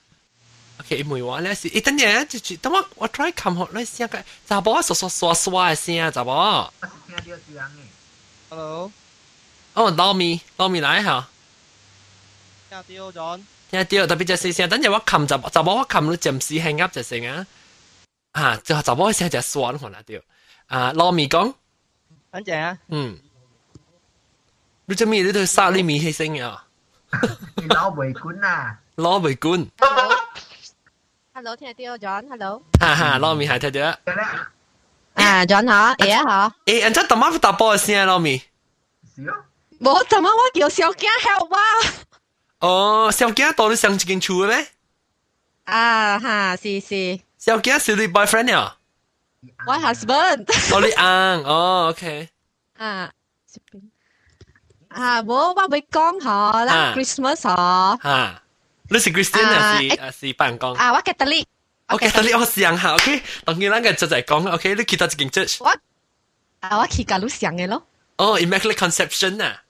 [0.80, 6.30] OK 梅话咧是，诶等阵就住，等我我 try 琴学咧先嘅，查甫刷刷刷刷嘅声啊，查甫。
[6.30, 7.80] 我是听到这样嘅。
[8.50, 8.92] Hello。
[9.74, 11.28] 哦，捞米捞米来吓。
[12.88, 13.42] 听到 John。
[13.72, 17.48] 听到，特别就细声，等阵我琴就就冇我琴到暂时系噏就成啊。
[18.34, 20.22] 啊，就就冇声就酸可能掉。
[20.68, 21.54] 啊，糯米讲，
[22.32, 22.78] 很正啊。
[22.90, 23.18] 嗯，
[24.86, 25.22] 你做咩？
[25.24, 26.66] 你对沙哩米起声啊？
[27.56, 28.80] 你攞围管啊？
[28.96, 29.68] 攞围管。
[31.34, 32.64] Hello，听到 John，Hello。
[32.80, 33.98] 哈哈，糯米系睇到。
[35.14, 36.52] 啊，John 好，诶好。
[36.66, 38.42] 诶，人家特妈打波嘅声，糯米。
[39.16, 39.34] 是哦。
[39.80, 41.62] 冇，特妈我叫小惊 help 啊。
[42.60, 44.68] 哦，小惊到你上一间厝嘅咩？
[45.66, 47.20] 啊哈，是是。
[47.38, 48.78] 小惊是你 boyfriend 啊？
[49.66, 50.46] 我 husband。
[50.74, 52.30] 哦，你啱，哦，OK。
[52.78, 53.12] 啊，
[54.90, 57.52] 啊，冇，我会讲嗬，啦 Christmas 嗬。
[58.08, 58.42] 啊，
[58.90, 59.80] 你是 Christian 啊？
[59.82, 60.74] 是啊是办公。
[60.76, 61.46] 啊，我 Catholic。
[61.90, 65.58] 我 Catholic 我想下，OK，当然咱个就系讲，OK，你去到一间 church。
[65.64, 65.70] 我
[66.60, 67.86] 啊，我去教路上嘅咯。
[68.18, 69.62] 哦，Immaculate Conception 啊。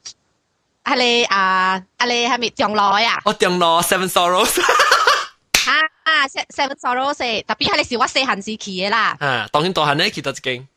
[0.84, 3.22] 系你啊，系你系咪长老啊？
[3.26, 4.60] 我长老 Seven Sorrows。
[4.62, 5.74] 啊
[6.12, 9.16] 啊，Seven Sorrows，特别系你是我细汉时去嘅啦。
[9.20, 10.68] 啊，当然大汉咧去到一间，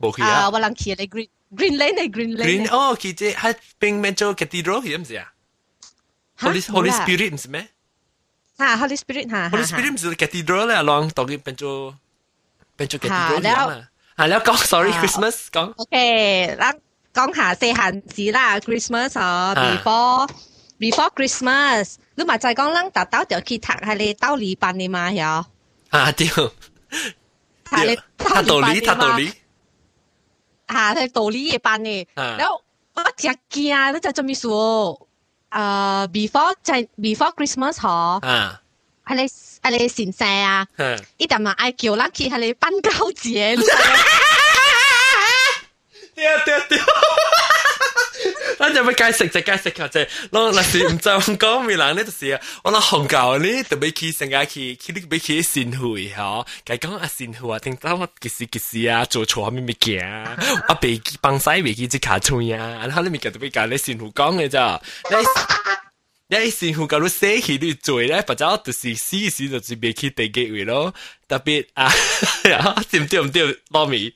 [0.00, 0.28] 冇去啊。
[0.28, 2.66] 啊，我谂去你 Green Green Lane 系 Green Lane。
[2.66, 5.32] Green 哦，去即系边面做 Cathedral 系唔是啊？
[6.40, 7.68] Holy Holy Spirit 唔是咩？
[8.58, 9.48] 吓，Holy Spirit 吓。
[9.50, 11.96] Holy Spirit 唔是 Cathedral 咧，浪当佢变做
[12.76, 13.88] 变做 Cathedral 咁啊。
[14.16, 15.72] 系แล้ว讲 sorry Christmas 讲。
[15.76, 16.74] OK，嗱。
[17.16, 20.28] 讲下细汉时啦，Christmas 啊，before
[20.81, 25.25] Before Christmas，你咪就係講咱達到條去讀係你兜禮拜嘅嘛，有？
[25.89, 26.27] 啊對，
[27.69, 29.31] 係你他道理，他道理，
[30.67, 32.07] 嚇係道理嘅班嘅。
[32.15, 32.61] 然後
[32.95, 34.47] 我真驚，你就做咩事？
[35.49, 38.21] 啊，before 就係 before Christmas 嗬，
[39.05, 40.65] 係你係你先生啊，
[41.17, 43.57] 一定咪嗌叫咱去係你班交節。
[46.15, 46.77] 對對對，
[48.60, 50.08] 咱就要解释就解释下啫。
[50.30, 60.36] 我那时唔知讲咩人呢，就是我那红教呢，特别去成日去去你别去善会吓，佢讲啊善会啊，听到我几时几时啊，做错咩物件啊，
[60.68, 70.92] 我被帮晒被只卡通啊，然后你咪特别讲你善会讲嘅咋，你你善会讲到写起你做咧，或者就是试试就是别去第几位咯，
[71.28, 71.92] 特别啊，
[72.90, 74.12] 知唔知唔知攞面？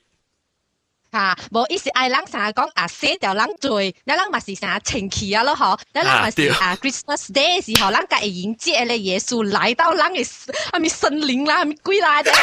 [1.16, 10.26] 嚇，無意思嗌人成日講啊寫掉人罪，你人嘛是成日情氣啊咯嗬，你人嘛是啊 Christmas Day 時候，人家會迎接咧耶穌來到人嘅
[10.72, 12.34] 係咪森林啦，係咪鬼啦，即係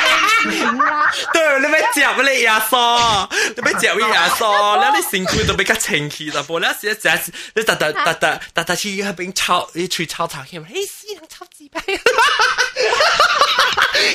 [0.42, 1.12] 神靈啦。
[1.34, 11.82] 對，你咪接你耶穌，你咪接 你耶穌，你你辛苦都比較情氣啦，不，你時時你特特特特特特去嗰邊抄，你去炒炒佢，嘿死人炒雞排。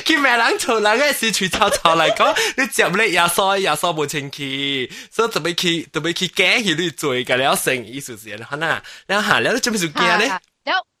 [0.05, 10.32] 佢咩人做人嘅事，去抄抄嚟講，你接你耶穌，耶穌冇情气，所以特别去特别去惊佢你做嘅了成意思是，好啦，然后你做咩事惊咧？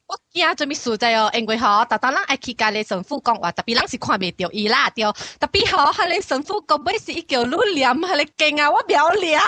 [0.06, 5.02] 我惊做咩事就系因为嗬，特特人爱去家你神父讲话，特别人是看袂到伊啦，对，
[5.40, 9.40] 特别嗬，系你神父讲尾是一叫你念，系你劲啊，我唔要念。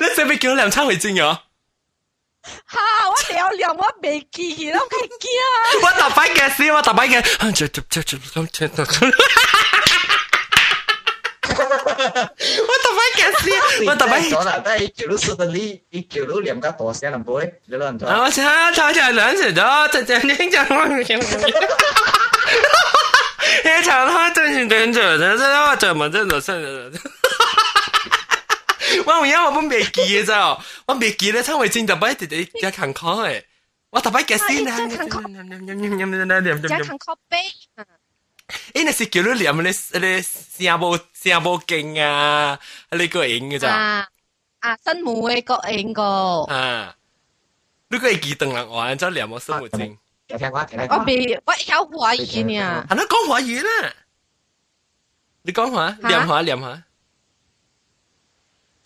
[0.00, 1.42] 你使唔使叫念抄回正啊？
[2.64, 2.78] 哈！
[3.08, 5.26] 我了了，我未记，我太惊。
[5.82, 7.20] 我特摆嘅事，我特摆嘅，
[7.52, 8.84] 就就就就咁就就。
[11.70, 14.20] 我特摆嘅事，我特摆。
[14.22, 18.06] 咗啦，但系叫到说到你，你叫到两个大声唔会，你乱咗。
[18.22, 20.86] 我请炒起两时咗，就就你讲我。
[23.64, 26.52] 一场他真是真着，真是我怎么真的是。
[29.04, 33.42] 我有影我本未记嘅咋，我未记咧，趁为正特摆直直加坎坷诶，
[33.90, 37.38] 我特摆嘅先啊，加坎坷，加坎坷杯。
[38.74, 42.58] 诶，那是叫你念咧咧声无声无劲啊，
[42.92, 43.68] 你个影嘅咋？
[43.74, 44.08] 啊
[44.60, 46.94] 啊，新妹个影个啊，
[47.88, 49.98] 你个系记等人玩，就念我新妹正。
[50.28, 52.86] 我未，我晓华语呢。
[52.88, 53.92] 系你讲华语啦，
[55.42, 56.82] 你讲下，念下念下。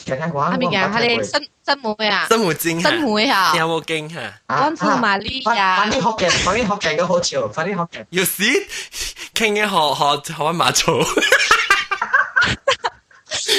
[0.05, 0.91] 系咪嘅？
[0.93, 2.27] 系你新新妹啊？
[2.29, 3.53] 新妹正新妹啊？
[3.57, 4.35] 有冇惊吓？
[4.47, 5.77] 安富玛利亚。
[5.77, 8.07] 快啲学嘅，快啲学嘅都好潮，快啲学嘅。
[8.11, 8.67] 要试
[9.35, 9.95] 倾嘅学
[10.27, 10.93] 学学玩马草。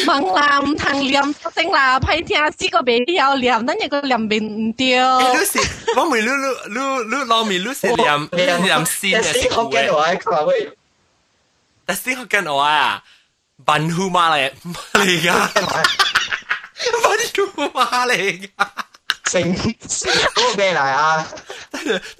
[0.06, 1.22] 问啦，唔通念
[1.54, 5.20] 声啦，批听知个未有念，等一个念唔掉。
[5.22, 5.60] 你是
[5.96, 8.30] 我咪你你你你老面你是念
[8.64, 10.72] 念先嘅学嘅话，佢会。
[11.86, 13.04] 但系学紧我啊，
[13.64, 14.52] 笨虎马嚟
[14.94, 15.82] 嚟㗎。
[19.27, 21.27] 成嗰個咩嚟啊？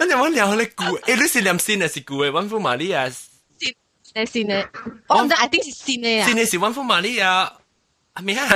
[0.57, 2.31] 你估，誒，你是念先定是估嘅？
[2.31, 4.67] 溫夫瑪利亞先先嘅，
[5.09, 6.27] 我唔知，I think 是先嘅啊。
[6.27, 7.51] 先嘅是溫夫瑪利亞，
[8.15, 8.49] 係咪啊？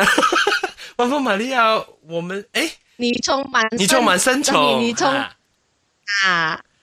[0.96, 5.32] 溫夫瑪利亞，我們誒，你充滿你充滿深仇，你充啊。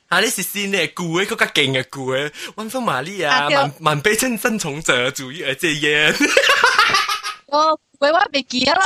[0.09, 0.21] 啊！
[0.21, 6.15] 你是新嘅古嘅，嗰個勁嘅古嘅，溫夫瑪利亞，滿滿被趁正從者主義而戒煙。
[7.47, 8.81] 我喂我未記啦。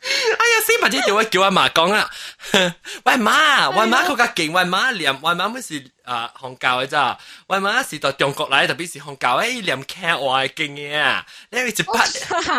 [0.00, 2.08] 哎呀，死或者叫我叫阿嫲講啊！
[3.04, 7.18] 喂媽，喂媽佢個勁，喂媽念，喂媽乜是啊漢教嘅咋？
[7.48, 11.26] 喂媽是到中國嚟，特別是漢教誒念劇話勁嘅啊！
[11.50, 11.98] 你一直 bắt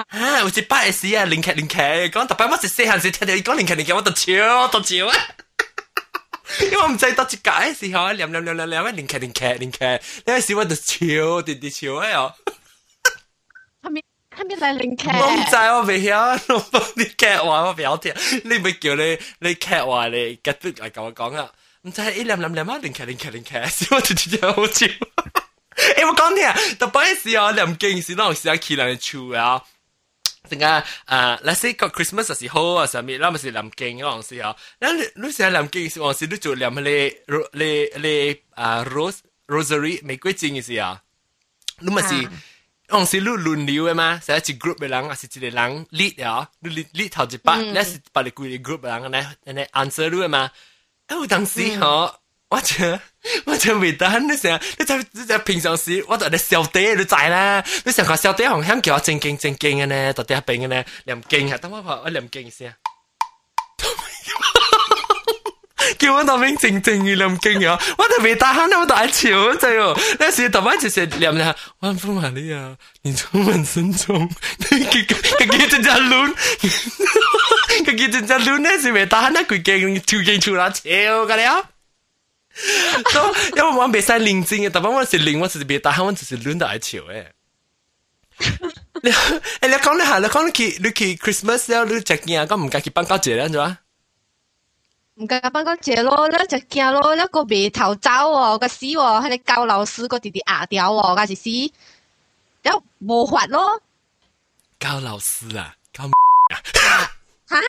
[0.10, 5.16] 啊，一直 bắt 嘅事啊，連劇連劇講特別乜是細漢時聽到你講連劇連劇，我就笑，就笑啊！
[6.62, 10.96] 因為我唔知多節解嘅時候，念念念念念，連劇連劇連劇，呢個時我就笑，
[11.42, 12.34] 啲啲笑啊又。
[14.39, 15.09] 系咪嚟练剧？
[15.11, 18.13] 我唔知，我未晓，我啲剧话我表听，
[18.45, 21.53] 你咪叫你你剧话你吉都嚟同我讲啊！
[21.83, 24.87] 唔知一两两两蚊练剧练剧练剧，小我直接好笑。
[25.77, 29.63] 诶，我讲听，特别是哦，念经是那种时候起来厝啊。
[30.51, 30.83] 成个诶，
[31.43, 37.13] let's say 个 Christmas 嘅时候啊，上面，那咪是念经嗰阵时候，那你你成日念经嗰阵时，你就念你
[37.53, 40.99] 你你啊 rose rosary 玫瑰经嘅时候，
[41.79, 42.29] 你咪是。
[42.89, 46.49] on 是你轮流嘅嘛，系一 group 嘅人，还是一个人 lead 啊？
[46.61, 50.39] 你 lead lead 头一把，你是把你规个 group 嘅人，你你 answer 你嘅嘛？
[51.07, 52.15] 啊，有当时嗬，
[52.51, 52.99] 我就
[53.47, 60.85] 我就未得，你成你就你就平常时，我就你小弟你知啦，你成个小弟好像叫我正经正经嘅呢，到底系边嘅呢？
[61.05, 62.75] 念经啊，等我话我念经先。
[65.99, 67.79] 叫我当面静静嘅念经啊！
[67.99, 70.17] 我特别大喊，我大笑真系。
[70.19, 76.35] 那时特别就是念咧，万福玛利亚，你充满圣宠，佢佢佢真正乱，
[77.85, 81.67] 佢佢真正乱咧，是咪大喊那句经跳经出来笑噶了？
[82.57, 87.27] 咁因为我未使认真嘅，特别我是练，我就是别大喊，我就是乱到爱笑诶。
[89.03, 93.79] 你诶，你讲你下，你讲你去你去 Christmas 了，你食嘢咁唔介去办交节啦，系嘛？
[95.20, 101.74] 唔該，辦個節咯，咧就驚咯，一個眉头走喎，个屎喎，喺你教老师个弟弟壓掉喎，嗰時屎，
[102.64, 103.82] 有冇法咯？
[104.80, 106.10] 教老师啊，教啊！
[107.50, 107.62] 誒，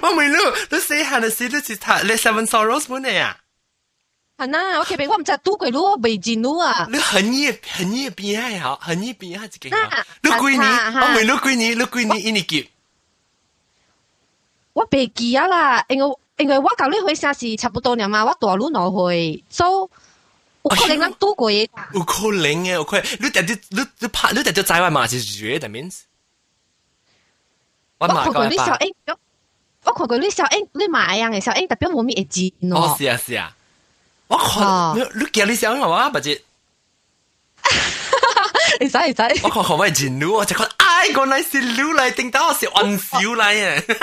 [0.02, 0.34] 我問你，
[0.70, 3.36] 你細漢嘅時，你是讀《The Seven Sorrows》本嚟啊？
[4.38, 6.88] 係啊，我其實我唔知拄過路，未見路啊。
[6.90, 9.86] 你很熱很熱邊係好，很熱邊係一個好。
[10.22, 10.94] 你幾年？
[10.94, 11.78] 我問你幾年？
[11.78, 12.26] 你幾年？
[12.26, 12.68] 一年級？
[14.75, 19.69] 我未记啊啦，因为因为我教你会写是差不多年嘛，我大路攞会，所以
[20.63, 21.67] 有可能咱拄过嘅。
[21.93, 23.05] 有可能嘅，有可能。
[23.19, 26.01] 你特啲你你拍你特啲在外嘛是绝的 means。
[27.97, 28.93] 我看过你小英，
[29.83, 32.79] 我看过你小英，你买样嘅小英，特别冇咩会知咯。
[32.79, 33.55] 哦，是啊是啊。
[34.27, 36.09] 我看你你叫你小英系嘛？
[36.09, 36.41] 不知。
[38.79, 39.21] 你使唔使？
[39.43, 40.33] 我看可唔可以认路？
[40.35, 43.97] 我就看，哎，原来是路嚟，定到我是玩笑嚟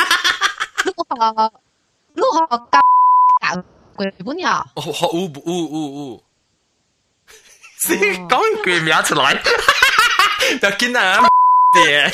[0.82, 1.51] 嘅。
[2.14, 4.64] 路学路学教鬼本呀？
[4.74, 6.20] 哦，学乌乌乌乌。
[7.80, 9.40] 是讲句名出来，
[10.61, 11.24] 就见啊
[11.74, 12.12] 嘢。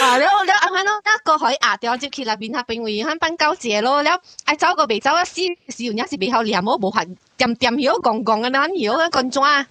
[0.00, 7.04] 啊，了了，啱啱咯，一个可以压掉接起来变下变为慳班交节咯，了，爱走个未走一丝，使用也是未好念我无法
[7.36, 9.66] 点点晓讲讲嘅啦，晓嘅讲装。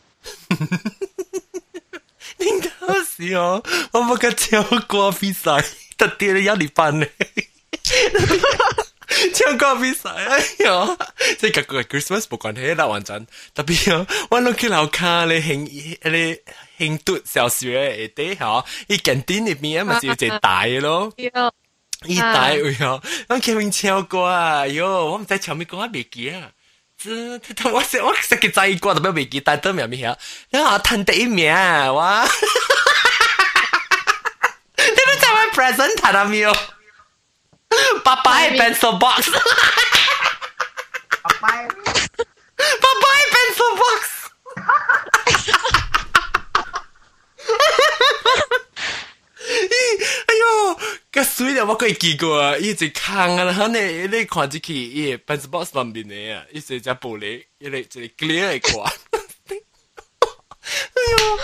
[2.38, 5.62] 你搞笑，我冇个跳过比赛，
[5.98, 7.12] 特啲你一年半咧。
[9.35, 10.97] 唱歌比賽，哎呀，
[11.39, 14.07] 即係個 Christmas 冇關係啦，完全特別啊！
[14.31, 16.39] 我落去樓卡你慶你
[16.79, 26.51] 慶祝小學誒啲嚇，伊近店入邊啊咪是有隻大咯，伊大會啊，我見面唱歌啊，喲，我唔知唱咩歌啊，未記啊。
[26.97, 27.99] 這他我我識
[28.37, 30.17] 嘅仔歌特別未記，但都名咩啊？
[30.51, 31.53] 你話彈第一名
[31.95, 32.27] 哇！
[34.77, 36.41] 你們在玩 present 彈到沒
[38.03, 39.31] 爸爸爱 b e n z o box。
[41.23, 41.79] 爸爸爱 b e
[43.47, 44.01] n z o box。
[50.27, 50.79] 哎呦，
[51.13, 52.57] 个水的我可以记过啊！
[52.57, 58.91] 一直看啊，然哈呢，你看这起也 b e n z o box 上面的啊，一直在玻璃，一直在 clear 一挂。
[59.45, 59.57] 哎
[61.13, 61.39] 呦，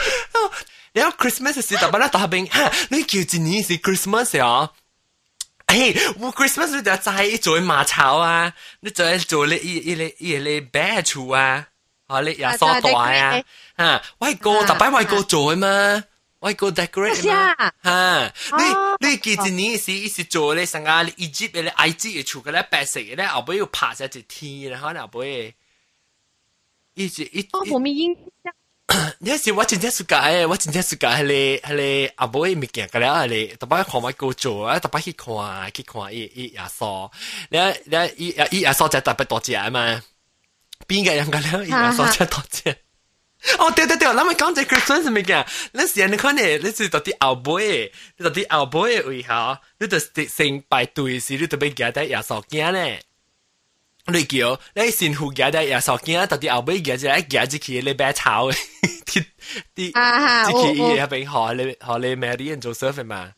[0.93, 2.49] 然后 Christmas 是打扮那大兵，
[2.89, 4.73] 你叫今年是 Christmas 啊？
[5.70, 11.68] 哎，我 Christmas 你就在做马草啊，你就做你一一你一你白醋啊，
[12.08, 13.44] 啊你也梳袋啊，
[13.78, 16.04] 吓，外国特摆外国做嘛，
[16.40, 18.34] 外国 decorate 嘛，吓，
[19.00, 25.56] 你你记住你是一时做咧，成个你 Egypt 咧埃及嘅厝嘅咧白色嘅咧，后尾要爬上只天，然后后尾
[26.94, 28.54] 一直一，我冇咩印象。
[29.19, 31.07] 你是 what in that sky？what in that sky？
[31.17, 37.09] 哈嘞哈嘞，阿伯咪见个咧哈嘞，大把狂买古做啊，大把去看去看伊伊牙刷，
[37.51, 40.03] 你你伊伊牙刷在大把多只啊嘛？
[40.87, 41.69] 边个用个咧？
[41.69, 42.69] 牙刷在多只？
[43.59, 45.47] 哦对对对，那么讲这个算是咩嘢？
[45.73, 47.61] 那时你看呢，你是到底阿伯？
[47.61, 49.57] 你到底阿伯的胃口？
[49.79, 51.37] 你得先排队，是？
[51.39, 52.99] 你得被夹在牙刷间呢？
[54.10, 58.58] 你叫你先副嘅咧，又索见到啲后尾嘅就一嘅只佢你俾炒嘅，
[59.06, 59.26] 啲
[59.76, 63.32] 啲只佢嘢俾学你学你咩啲人做 surf 嘛，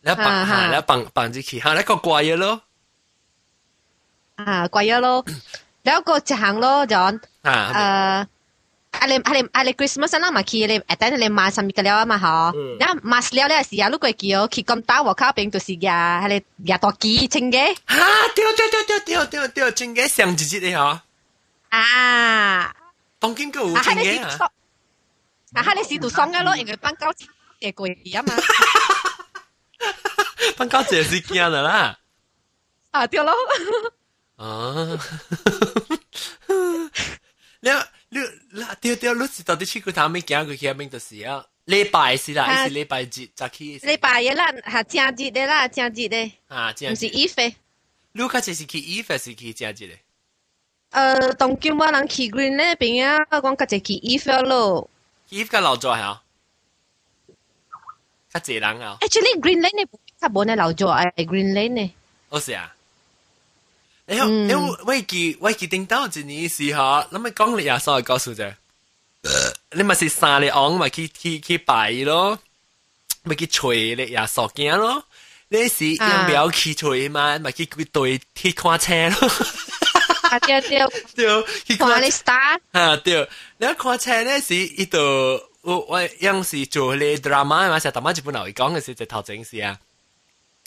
[0.00, 2.62] 你bằng吓你bằng bằng 只佢吓你个贵嘢咯，
[4.36, 5.24] 啊贵嘢咯，
[5.82, 8.31] 有一个直行咯就啊诶。
[8.92, 17.74] 阿你阿你阿你 Christmas 啦嘛，去你诶等你买上面嘅了啊嘛嗬，然后买了咧时啊，如果叫去咁打和卡饼就是呀，系你呀多几清嘅。
[17.84, 17.96] 啊，
[18.34, 21.00] 对对对对对对对，清嘅上几节嘅嗬。
[21.68, 22.74] 啊，
[23.20, 24.50] 当今个有清嘅啊。
[25.54, 28.34] 啊，哈你试到爽嘅咯，因为班交诶贵啊嘛。
[30.56, 31.98] 班交节是惊的啦。
[32.90, 33.32] 啊，对咯。
[34.36, 34.98] 啊。
[37.60, 37.68] 你
[38.12, 38.18] 你
[38.60, 41.44] 嗱，对对，你是到底去过他们讲过佢边度事啊？
[41.66, 43.78] 礼拜是啦，还是礼拜日早起？
[43.80, 46.32] 礼拜日啦，系正日的啦，正日的。
[46.48, 46.92] 啊，正日。
[46.92, 47.54] 唔是一飞。
[48.12, 49.94] 你嗰次是去一飞，是去正日的？
[50.90, 54.88] 呃，当今我人去 Green 那边啊，我讲嗰只去一飞咯。
[55.28, 56.22] 一飞老早系啊？
[58.32, 58.96] 较济人啊？
[59.02, 61.94] Actually Green Lane 呢，较冇呢老早诶，Green Lane 呢。
[62.30, 62.71] 哦是啊。
[64.06, 68.54] 然后，然后我记我记定到一年时候，咁咪讲你啊，所谓告诉啫，
[69.72, 72.38] 你咪是三日昂咪去去去拜咯，
[73.24, 75.04] 咪去吹你呀索镜咯，
[75.48, 79.30] 你是用表去吹嘛，咪去佢对去看车咯。
[80.30, 80.78] 啊对对
[81.14, 84.98] 对，去看你 star 啊对，你看车咧是一度
[85.62, 89.78] 我我样是做你 drama 嘛，成日大妈就本来讲嘅时就头前时啊，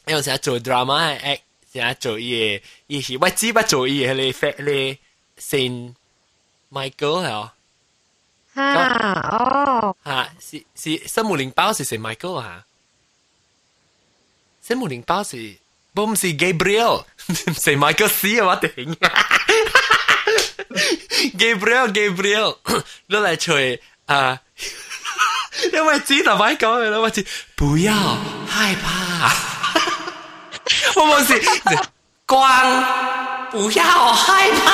[0.08, 1.40] 有时做 drama 系
[1.76, 4.98] 成日做嘢，伊是我只不做嘢，你 fat 你
[5.40, 5.94] Saint
[6.72, 7.52] Michael 系哦。
[8.54, 12.66] 啊哦，啊是是圣母灵包是 Saint Michael 啊，
[14.66, 15.56] 圣母灵包是
[15.94, 18.96] 不唔是 Gabriel，Saint Michael 死啊我顶。
[21.38, 22.58] Gabriel Gabriel，
[23.08, 24.42] 你嚟吹啊！
[25.72, 27.26] 因为知道咪讲嘅啦，我知
[27.56, 27.94] 不要
[28.48, 29.30] 害怕，
[30.96, 31.42] 我冇事，
[32.26, 32.38] 光
[33.52, 33.84] 不要
[34.14, 34.66] 害怕。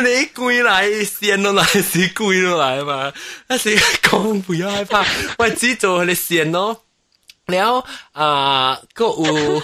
[0.00, 3.12] 你跪来先落来是跪落来嘛？
[3.48, 5.04] 那是讲不要害怕，
[5.38, 6.82] 我只做你先咯。
[7.46, 7.82] แล้ว
[8.14, 9.62] อ่าก็อู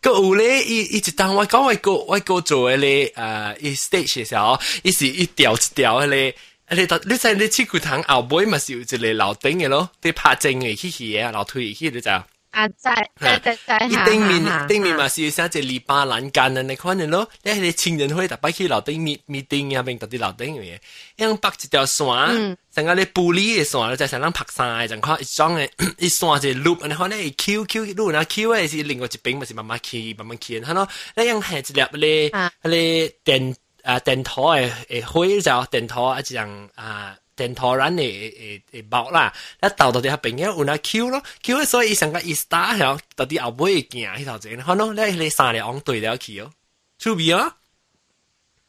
[0.00, 6.34] ก็อู咧一一直当我讲我个我个做嘅咧啊一 stage 嘅时候，一时一条一条嘅咧。
[6.70, 12.26] 你特你知你去骨堂后尾咪是有一个楼顶嘅咯，你拍正嘅去去啊，楼梯去你知啊？
[12.50, 20.78] 啊，在在在在，伊顶面顶面嘛是写只篱笆栏杆嘅你看嘅咯，你系青年会特别去楼顶面面顶入边特啲楼顶嘅，
[21.16, 25.68] 因北一条线，成个你玻璃嘅线，就成人拍晒，就看一张嘅
[25.98, 32.30] 一线就 loop，你看你 Q Q loop 那 Q 系是另外一边咪是慢慢起慢慢起，睇咯，你样系一粒咧，
[32.62, 37.16] 咧电 啊电台嘅诶灰就电台一样啊。
[37.38, 39.32] 电台人嘅诶诶包啦，
[39.62, 46.50] 一到到啲下朋友有那 Q 咯，Q 所以伊成个伊 star 系到啲后尾嘅行迄头前，可能你你三两对了去哦，
[46.98, 47.54] 出味啊！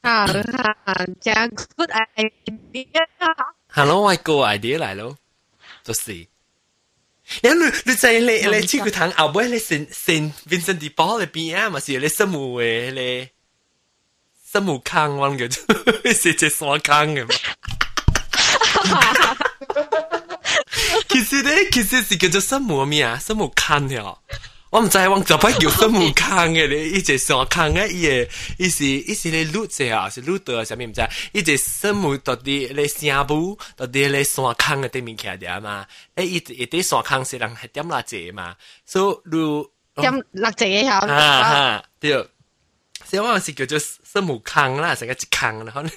[0.01, 0.27] 啊，
[1.19, 1.33] 真
[1.75, 2.29] good idea！
[3.73, 5.17] 系咯，我个 idea 嚟咯，
[5.83, 6.11] 就是。
[6.13, 13.27] 你你你在你你去个堂后尾你圣圣 Vincent de Paul 嘅边啊，嘛是你圣母嘅你
[14.53, 15.47] 圣母坑湾嘅，
[16.03, 17.35] 系只山坑嘅嘛。
[21.07, 23.17] 其实咧，其实是叫做什么咩啊？
[23.23, 24.15] 什么坑呀？
[24.71, 31.01] 我唔知，我就不叫什么坑嘅咧，一只上坑嘅嘢，伊是伊是咧录者啊，是录到上面唔知，
[31.33, 35.87] 一只什么到底咧声部，到底咧山坑嘅对面起嚟嘛？
[36.15, 38.55] 诶，一一啲山坑是人系点辣者嘛？
[38.85, 40.99] 所以如点辣者呀？
[40.99, 42.11] 啊哈，对，
[43.09, 43.79] 所以我是叫做
[44.13, 45.91] 什么坑啦，成个一坑啦，可能。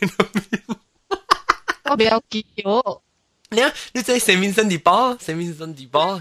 [1.85, 3.03] 我比较叫。
[3.51, 6.21] 你啊，你在圣面身地包，圣面身地包，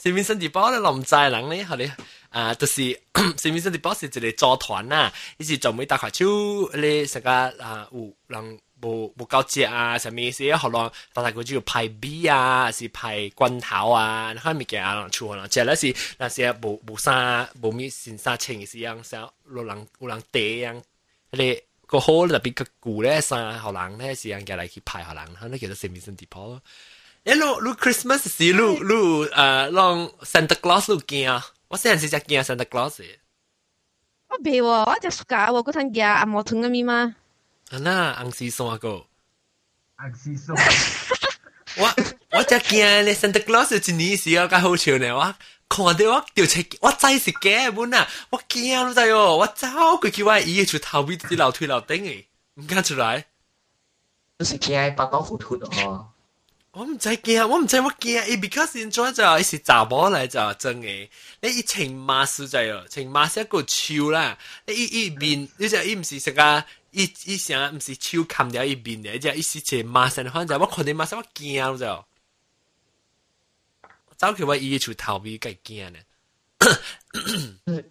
[0.00, 1.90] 圣面身地包咧，林寨人咧，佢哋
[2.30, 2.80] 啊，就是
[3.12, 10.50] 圣面身地包是一个组团啦，伊是专门打卡手，你成个啊有人 无无够食啊，什么意思？
[10.52, 20.82] 可能大家佢就派 B 啊，是派罐头啊，看物件啊，人出可能食咧是那些无无啥无咩先啥情是样，啥有人有人地样，
[21.30, 21.60] 你。
[21.92, 26.62] 个好特别个旧咧，生学人咧是人家嚟去排学人，佢咧叫做圣面圣地坡咯。
[27.22, 31.44] 诶，路路 Christmas 时路路诶，让 Santa Claus 路见啊！
[31.68, 33.04] 我细阵时就见 Santa Claus。
[34.30, 37.14] 我未喎，我只暑假我嗰阵见阿毛屯嘅咪嘛。
[37.70, 39.06] 啊那昂西山个。
[39.96, 40.54] 昂西山。
[41.76, 41.94] 我
[42.30, 45.34] 我只见咧 Santa Claus 一年时我较好笑呢，我。
[45.74, 48.06] 看到我掉出，我真是假本啊！
[48.28, 52.24] 我惊咗滞哦，我走佢叫我伊出头尾啲楼梯楼顶诶，
[52.56, 53.24] 唔敢出来。
[54.36, 55.54] 都是惊八刀糊涂
[55.86, 56.10] 哦。
[56.72, 61.08] 我唔知惊，我唔知我惊，伊 because 现在就伊是查某嚟就真诶，
[61.40, 64.36] 你伊穿马斯就哦，穿马斯一个超啦，
[64.66, 71.77] 你伊伊面，你就伊唔是食啊， 一、一想唔是手牵了伊面诶一时坐马上反正我困咧马上我惊啊我
[74.15, 75.99] 早去我姨出厝头米甲惊呢。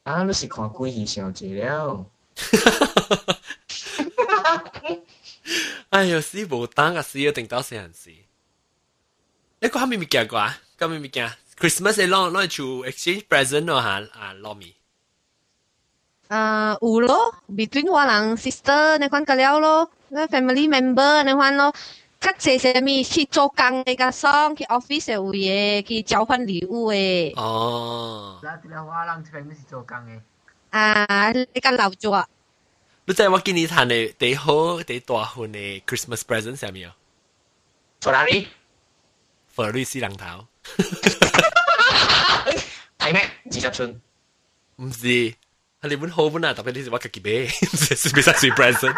[0.02, 2.04] 啊，你是看鬼神相济了。
[5.90, 8.10] 哎呦死无当啊死要等到死人死。
[9.60, 10.60] 你讲哈咪咪件过啊？
[10.76, 11.12] 讲咪咪物
[11.58, 14.74] christmas e long nights you exchange presents 咯哈啊糯米
[16.27, 21.73] 啊，有咯，between 我人 sister 你看个了咯，那 family member 你看咯。
[22.21, 27.33] 较济是咪去做工嘅个爽，去 office 有嘢，去交换礼物嘅。
[27.35, 28.39] 哦。
[28.43, 30.21] 嗱，啲人话人这边是做工嘅。
[30.69, 32.25] 啊，你个老咗。
[33.05, 36.95] 你知我今年谈嘅第好第大份嘅 Christmas present 系咩啊？
[38.01, 40.45] Ferrari。Ferrari 四人头。
[42.99, 43.27] 系咩？
[43.45, 43.99] 二十寸。
[44.75, 45.33] 唔是。
[45.86, 47.46] Halei mun homu na tapi disi waka kibe.
[47.78, 48.90] Sis bisa sui present.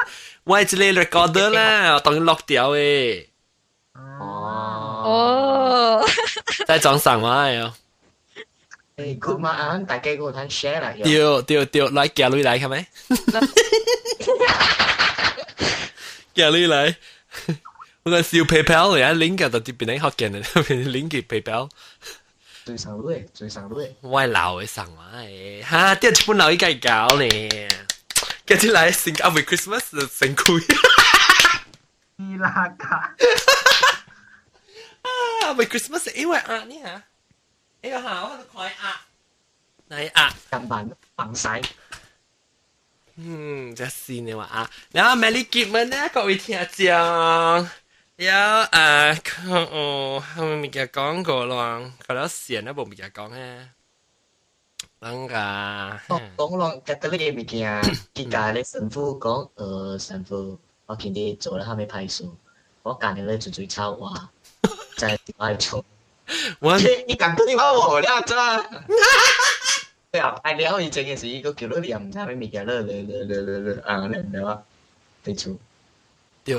[0.49, 3.29] Wai chile recorder la, tong lock diao eh.
[5.05, 6.01] Oh.
[6.67, 7.61] Tại chọn sẵn mà ai.
[9.21, 10.95] Cũng mà cái của thằng share là.
[11.05, 12.85] Tiêu tiêu tiêu lại kia lui lại không ấy.
[16.35, 16.95] Kia lui lại.
[18.05, 21.63] Tôi siêu PayPal link ở tại bên này học kênh này, link PayPal.
[22.68, 23.96] 最上女，最上女。
[24.02, 27.28] 我系老嘅上嘛诶，吓，啲日本佬依家搞呢，
[28.46, 30.64] 跟住嚟 sing up with Christmas 就成攰。
[32.18, 33.16] 伊拉卡。
[35.02, 36.90] 啊，with Christmas 因为啊呢吓，
[37.82, 39.02] 呢个吓我喺度睇啊，
[39.90, 40.86] 嚟啊，近排
[41.16, 41.64] 防晒。
[43.16, 47.70] 嗯，这是你话啊，然后 Melly 结婚咧，各位听众，
[48.18, 49.20] 有诶，
[49.72, 51.92] 哦，系咪咪嘅讲过咯？
[52.08, 53.70] 佢都线都冇咪嘅讲咧。
[55.02, 55.36] 啷个？
[56.38, 57.82] 讲咯，吉得呢嘅物件，
[58.14, 62.36] 结界咧神父讲，诶神父，我见你做咗下面派数，
[62.84, 64.30] 我拣你咧做最抄话，
[64.96, 65.84] 就系点解做？
[66.60, 68.62] 我你拣到你话我了咋？
[70.12, 74.62] 对啊，哎，然后以前嘅时，个叫你念啥物物件，了了了了了了啊，念了啊，
[75.24, 75.58] 对错。
[76.46, 76.56] 对。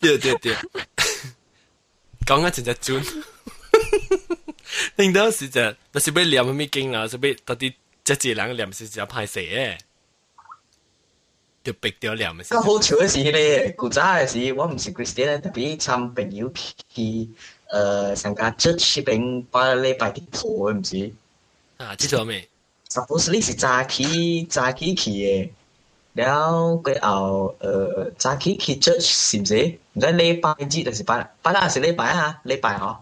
[0.00, 0.54] 对对对，
[2.26, 3.24] 讲啊真系准。
[4.96, 5.60] 令到是就，
[5.92, 7.72] 但是要念咩经啦，所以到底
[8.04, 9.78] 即系人念是就歹势诶，
[11.64, 12.42] 就逼掉念嘅。
[12.44, 16.52] 咁好笑嘅是咧，古早嘅时，我唔是 Christian，特别参朋友
[16.94, 17.28] 去
[17.72, 21.12] 诶上家 church 边摆礼拜啲图，唔是？
[21.78, 22.48] 啊，知道未？
[22.88, 25.50] Suppose 你是早起早起去嘅。
[26.18, 26.48] แล้ว
[26.86, 27.16] ก็เอา
[27.60, 28.92] เอ่อจากที่คิดจะ
[29.28, 29.60] สิมสิ
[30.00, 32.92] ได้เล่ไปจีแต่สิไปไปได้สิเล่ไปฮะเล่ไปเหรอ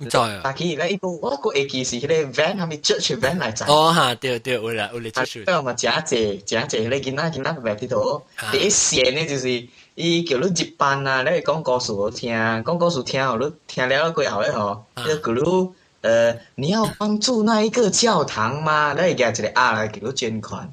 [0.00, 0.40] 唔知啊。
[0.44, 3.66] 但系而家呢个我个 A 件事，佢哋 van 系咪 church van 嚟就？
[3.66, 5.44] 哦吓，对对，会啦会嚟 church。
[5.44, 8.22] 不过咪假借假借，你见啦见啦白啲度，
[8.52, 9.66] 第一线呢就是
[9.96, 12.32] 伊叫你接班啊，你讲故事我听，
[12.62, 15.70] 讲故事听后你听了过后咧吼，你叫你
[16.02, 18.92] 呃你要帮助那一个教堂吗？
[18.94, 20.72] 你而家一个啊来叫你捐款。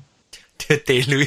[0.69, 1.25] tệ lưới.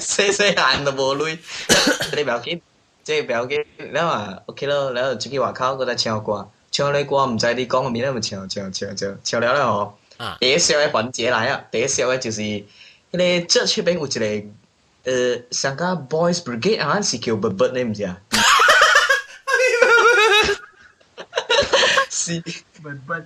[0.00, 1.36] Sẽ sẽ hạn là bố lui.
[2.12, 2.56] Đây bảo cái
[3.04, 6.22] chơi bảo cái nếu mà ok đó nếu là chúng kia khao người ta chèo
[6.24, 9.10] qua chèo lấy qua mình chạy đi con mà mình làm chèo chèo chèo chèo
[9.24, 10.36] chèo lấy đó hả?
[10.40, 12.64] Để sau cái phần chế lại à để sau cái chính
[13.12, 14.42] là cái chất chế bên của cái này
[15.04, 17.00] ờ sang cái boys brigade hả?
[17.04, 18.14] Chỉ kiểu bật bật nên gì à?
[22.10, 22.40] Si
[22.78, 23.22] bật bật.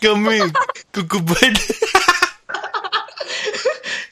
[0.00, 0.48] Cầm miệng
[0.92, 1.48] cục cục bật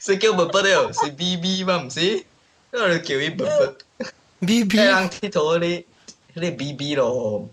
[0.00, 2.24] 是叫 Bubble 咧，是 BB 嘛唔是？
[2.72, 4.76] 我哋叫伊 Bubble。BB。
[4.76, 5.84] 人剃头咧。
[6.34, 7.48] 迄个 BB 咯，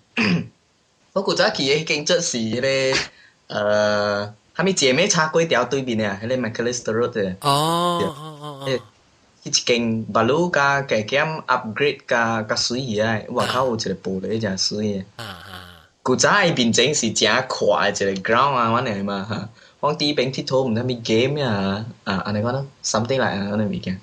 [1.14, 3.00] 我古早去迄间则是迄个
[3.48, 7.36] 呃，还没姐妹茶粿条对面啊，迄个 McAllister Road 嘅。
[7.40, 8.80] 哦哦哦哦。
[9.44, 15.04] 一间马路加加减 upgrade 加加水去啊，外口有一个玻璃真水嘅。
[15.16, 15.88] 啊啊。
[16.02, 19.50] 古早迄边整是真阔嘅一个 ground 啊，我嚟嘛吓。
[19.80, 21.86] 我第一边剃头唔系咪 game 啊？
[22.06, 24.00] 啊，安尼讲咯，something 嚟啊，安尼物件。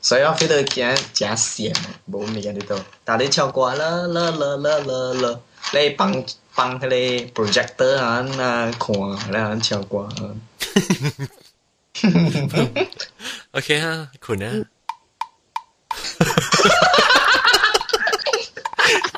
[0.00, 1.74] 所以我觉得真真闲，
[2.10, 2.78] 冇物件喺度。
[3.04, 5.40] 但你唱歌啦啦啦啦啦啦，
[5.74, 6.24] 你帮
[6.54, 8.94] 帮迄个 projector 啊啊看，
[9.32, 10.34] 然后唱歌啊。
[13.52, 14.66] OK 啊，困啊。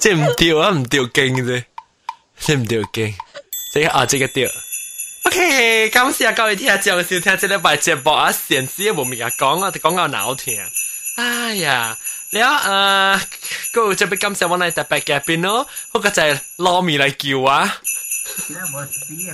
[0.00, 1.64] 这唔掉啊，唔掉劲啫，
[2.40, 3.14] 这唔掉劲。
[3.74, 4.48] 这个啊，这个掉。
[5.23, 10.59] OK，感謝各位聽眾收聽這禮拜節目啊，上次無物啊講，我哋講到鬧聽。
[11.15, 11.97] 哎呀，
[12.31, 13.21] 然後啊，
[13.73, 17.09] 嗰就俾感謝我哋特別嘅邊咯，嗰個就係攞面嚟
[17.45, 17.59] 叫啊。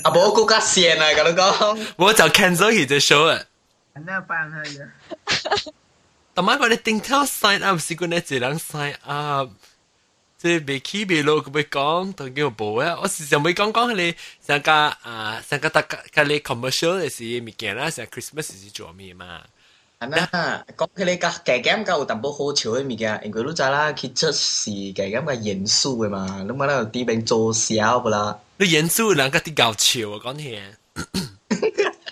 [0.04, 1.86] 啊，冇嗰個線啊，咁樣講。
[1.98, 3.42] 我就 cancel 佢隻 show 啊。
[4.06, 4.86] 那辦法呀？
[6.36, 9.50] 同埋我哋頂頭 sign up 是嗰啲只能 sign up。
[10.39, 12.99] 即系未起未落，佢咪讲，当叫冇啊！
[13.03, 14.15] 我时常咪讲讲佢哋
[14.47, 19.41] 上个啊上个大家佢哋 commercial 嘅事物件啦，成 Christmas 是做咩嘛？
[19.99, 20.19] 啊那
[20.77, 28.39] 讲佢哋个计减个有淡薄好笑嘅物件，因为你知啦，佢出事计减个严肃嘅嘛，你冇啦啲病做笑不啦？
[28.59, 30.61] 你严肃人家啲搞笑啊，讲嘢。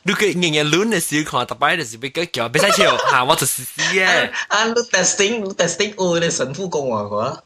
[0.05, 4.31] 你佢日日乱嘅时看，特别就是俾佢叫，别使笑吓，我就是死嘅。
[4.49, 7.45] 啊，你 testing 你 testing 我哋神父讲话个。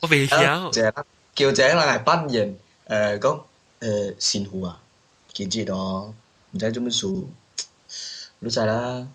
[0.00, 0.70] 我未晓。
[0.70, 0.82] 就
[1.34, 2.58] 叫井啦，系班人
[2.88, 3.42] 诶讲
[3.80, 4.78] 诶善父啊，
[5.32, 6.14] 记住咯，
[6.52, 7.06] 唔使做乜事，
[8.40, 9.06] 你知啦。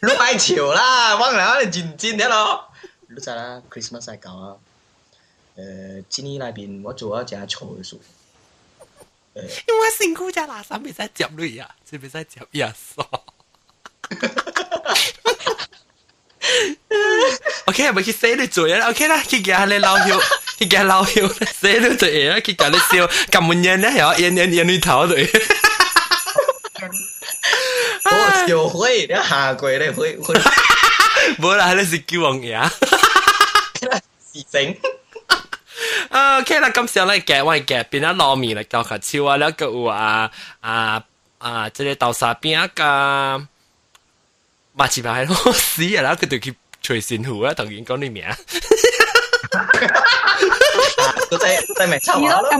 [0.00, 2.68] 你爱笑啦，忘了我哋认真啲咯。
[3.08, 4.56] 你知啦，Christmas 系搞啊，
[5.56, 8.00] 诶，今年那边我做咗只错嘅数。
[9.36, 13.02] 因为辛苦只垃圾未使接你呀，只未使接呀傻。
[17.65, 18.89] OK，咪去写你嘴啦。
[18.89, 20.19] OK 啦，去叫你老友，
[20.57, 21.27] 去叫老友
[21.61, 25.29] 写你嘴啦，去叫你笑，咁闷人咧，又演演演你头嘴。
[28.05, 30.33] 我笑会，你下跪咧会会。
[31.37, 32.59] 无啦，你是叫王爷。
[34.33, 34.75] 是整。
[36.09, 40.31] OK 啦，咁上嚟夹位夹边啊，糯米啦，教下超啊，两个有啊
[40.61, 41.03] 啊
[41.37, 43.47] 啊，即个豆沙饼啊，
[44.73, 46.55] 麻糍排咯， 死啊，然后佢就去。
[46.82, 48.24] 随善湖啊，同员讲啲名。
[51.30, 52.50] 嗰仔仔咪抄下咯。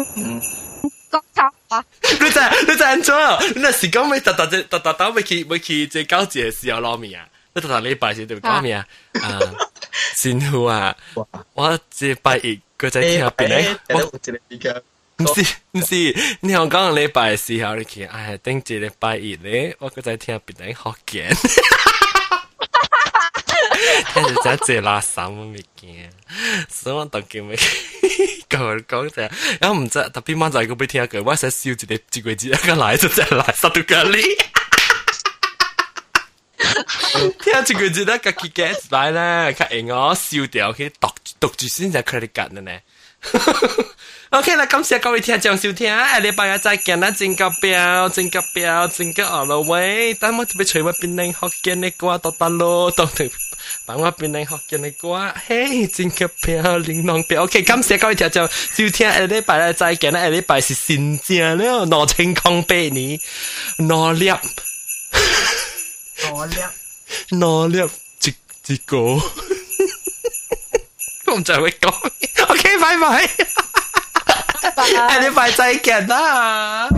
[1.33, 1.85] 卡啊！
[2.21, 3.15] 你在你在安怎？
[3.55, 7.29] 你那是讲要特特只特特特要去要去这交节的时候捞面啊？
[7.55, 8.85] 你特特礼拜是对讲咩啊？
[9.23, 9.39] 啊，
[10.17, 10.97] 辛苦啊！
[11.55, 14.01] 我这拜一个在听边咧，我
[15.19, 21.29] 唔是唔是，你香港礼拜时候你去，哎，顶住礼拜一咧，我个在听别人学见。
[24.13, 26.11] 听住真系垃圾物件，
[26.69, 27.57] 所以我当叫咩
[28.49, 29.23] 讲讲就，
[29.61, 34.23] 然后唔知特别晚就系个俾听句，我使笑住你自己自一个来就真系来杀到隔离。
[37.43, 41.09] 听住佢自己个 get 来咧，佢应我笑掉，佢读
[41.41, 42.73] 读住先就 credit card 嘅呢。
[44.31, 53.27] OK 啦，感谢各位听众收听，下礼拜日再见啦，正个表，正个表，正个 all the way，等我特别随我边领学见你歌，到得咯，到条。
[53.86, 57.44] 把我变靓学见你歌，嘿，真个漂亮，浪漂亮。
[57.46, 63.20] OK，感谢各位听众，收听下礼拜，再见啦，下礼拜是新正了，两千空百年，
[63.78, 64.32] 努力，
[66.30, 66.56] 努力，
[67.32, 67.90] 努力，
[68.24, 68.98] 一一个，
[71.28, 71.92] 我唔知会讲
[72.48, 73.30] ，OK，拜拜，
[74.92, 76.90] 下礼拜再见啦。